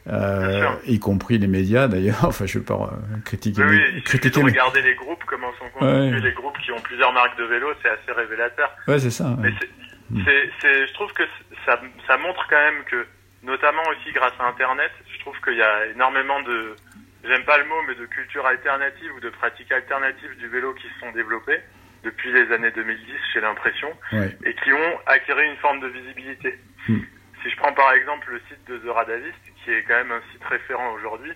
euh, 0.08 0.68
y 0.86 1.00
compris 1.00 1.38
les 1.38 1.48
médias 1.48 1.88
d'ailleurs. 1.88 2.20
Enfin 2.26 2.46
je 2.46 2.60
veux 2.60 2.66
pas 2.66 2.76
euh, 2.94 3.18
critiquer, 3.26 3.64
Oui, 3.64 3.78
les- 3.78 3.84
oui, 3.86 3.94
de 3.96 4.00
critiquer 4.06 4.40
les- 4.40 4.46
regarder 4.52 4.82
les 4.82 4.96
groupes, 4.96 5.24
comment 5.26 5.52
sont 5.54 5.70
constitués 5.74 6.12
Ouais. 6.16 6.20
les 6.20 6.32
groupes 6.34 6.58
qui 6.60 6.72
ont 6.72 6.80
plusieurs 6.82 7.14
marques 7.14 7.38
de 7.38 7.44
vélo, 7.46 7.68
c'est 7.82 7.90
assez 7.90 8.12
révélateur. 8.12 8.70
Ouais 8.88 9.00
c'est 9.00 9.12
ça. 9.12 9.36
Mais 9.40 9.52
c'est, 9.60 10.50
c'est, 10.62 10.88
je 10.88 10.94
trouve 10.94 11.12
que 11.14 11.24
ça, 11.66 11.80
ça 12.08 12.18
montre 12.18 12.46
quand 12.50 12.56
même 12.62 12.84
que, 12.86 13.06
notamment 13.44 13.82
aussi 13.90 14.12
grâce 14.14 14.34
à 14.40 14.48
Internet, 14.48 14.92
je 15.14 15.20
trouve 15.22 15.36
qu'il 15.44 15.56
y 15.58 15.62
a 15.64 15.88
énormément 15.88 16.42
de, 16.44 16.76
j'aime 17.24 17.44
pas 17.46 17.58
le 17.58 17.66
mot, 17.66 17.82
mais 17.88 17.96
de 17.96 18.06
culture 18.06 18.46
alternative 18.46 19.12
ou 19.18 19.20
de 19.20 19.30
pratiques 19.30 19.72
alternatives 19.72 20.38
du 20.38 20.48
vélo 20.48 20.74
qui 20.76 20.88
se 20.88 21.00
sont 21.00 21.12
développées 21.12 21.60
depuis 22.04 22.32
les 22.32 22.52
années 22.54 22.70
2010, 22.70 23.02
j'ai 23.34 23.42
l'impression, 23.42 23.90
Ouais. 24.14 24.38
et 24.46 24.54
qui 24.54 24.72
ont 24.74 24.94
acquis 25.08 25.32
une 25.32 25.58
forme 25.58 25.80
de 25.80 25.88
visibilité. 25.88 26.60
Hmm. 26.88 27.00
Si 27.42 27.50
je 27.50 27.58
prends 27.58 27.74
par 27.74 27.92
exemple 27.94 28.30
le 28.32 28.40
site 28.48 28.64
de 28.68 28.78
The 28.78 28.94
Radavist, 28.94 29.34
qui 29.66 29.72
est 29.72 29.84
quand 29.84 29.96
même 29.96 30.12
un 30.12 30.22
site 30.32 30.44
référent 30.50 30.94
aujourd'hui, 30.94 31.32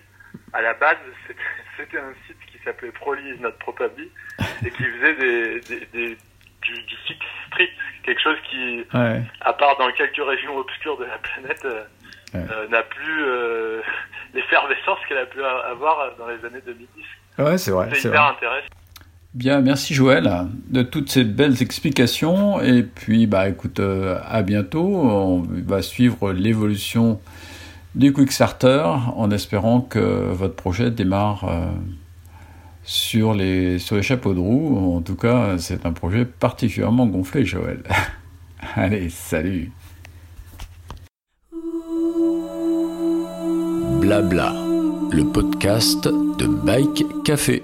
à 0.52 0.62
la 0.62 0.72
base, 0.74 0.96
c'était, 1.76 1.98
un 1.98 2.12
site 2.26 2.36
qui 2.50 2.58
s'appelait 2.64 2.92
Proli 2.92 3.22
is 3.36 3.40
not 3.40 3.52
probably, 3.60 4.08
et 4.64 4.70
qui 4.70 4.82
faisait 4.84 5.14
des, 5.16 5.60
des, 5.60 5.86
des- 5.92 6.18
du, 6.62 6.74
du 6.74 6.96
fixe 7.06 7.26
street, 7.48 7.70
quelque 8.04 8.20
chose 8.22 8.36
qui, 8.50 8.84
Ouais. 8.94 9.22
à 9.40 9.52
part 9.54 9.76
dans 9.78 9.90
quelques 9.92 10.22
régions 10.24 10.56
obscures 10.58 10.98
de 10.98 11.04
la 11.04 11.18
planète, 11.18 11.64
euh, 11.64 11.82
Ouais. 12.32 12.44
euh, 12.52 12.68
n'a 12.68 12.82
plus 12.84 13.24
euh, 13.24 13.80
l'effervescence 14.34 14.98
qu'elle 15.08 15.18
a 15.18 15.26
pu 15.26 15.42
avoir 15.42 16.14
dans 16.16 16.28
les 16.28 16.44
années 16.44 16.62
2010. 16.64 16.86
Ouais, 17.44 17.58
c'est 17.58 17.72
vrai. 17.72 17.88
C'est 17.94 18.08
hyper 18.08 18.22
vrai. 18.22 18.30
intéressant. 18.36 18.68
Bien, 19.34 19.60
merci 19.60 19.94
Joël 19.94 20.28
de 20.68 20.82
toutes 20.82 21.08
ces 21.08 21.24
belles 21.24 21.60
explications. 21.62 22.60
Et 22.60 22.82
puis, 22.84 23.26
bah, 23.26 23.48
écoute, 23.48 23.80
euh, 23.80 24.18
à 24.28 24.42
bientôt. 24.42 24.84
On 24.84 25.42
va 25.66 25.82
suivre 25.82 26.32
l'évolution 26.32 27.20
du 27.94 28.12
Quickstarter 28.12 28.84
en 29.16 29.30
espérant 29.30 29.80
que 29.80 29.98
votre 30.32 30.54
projet 30.54 30.90
démarre 30.90 31.44
euh, 31.44 31.70
sur 32.84 33.34
les, 33.34 33.78
sur 33.78 33.96
les 33.96 34.02
chapeaux 34.02 34.34
de 34.34 34.40
roue. 34.40 34.96
En 34.96 35.00
tout 35.00 35.16
cas, 35.16 35.58
c'est 35.58 35.86
un 35.86 35.92
projet 35.92 36.24
particulièrement 36.24 37.06
gonflé, 37.06 37.44
Joël. 37.44 37.82
Allez, 38.74 39.08
salut. 39.10 39.72
Blabla, 44.00 44.54
le 45.12 45.30
podcast 45.32 46.04
de 46.04 46.46
Bike 46.46 47.04
Café. 47.24 47.62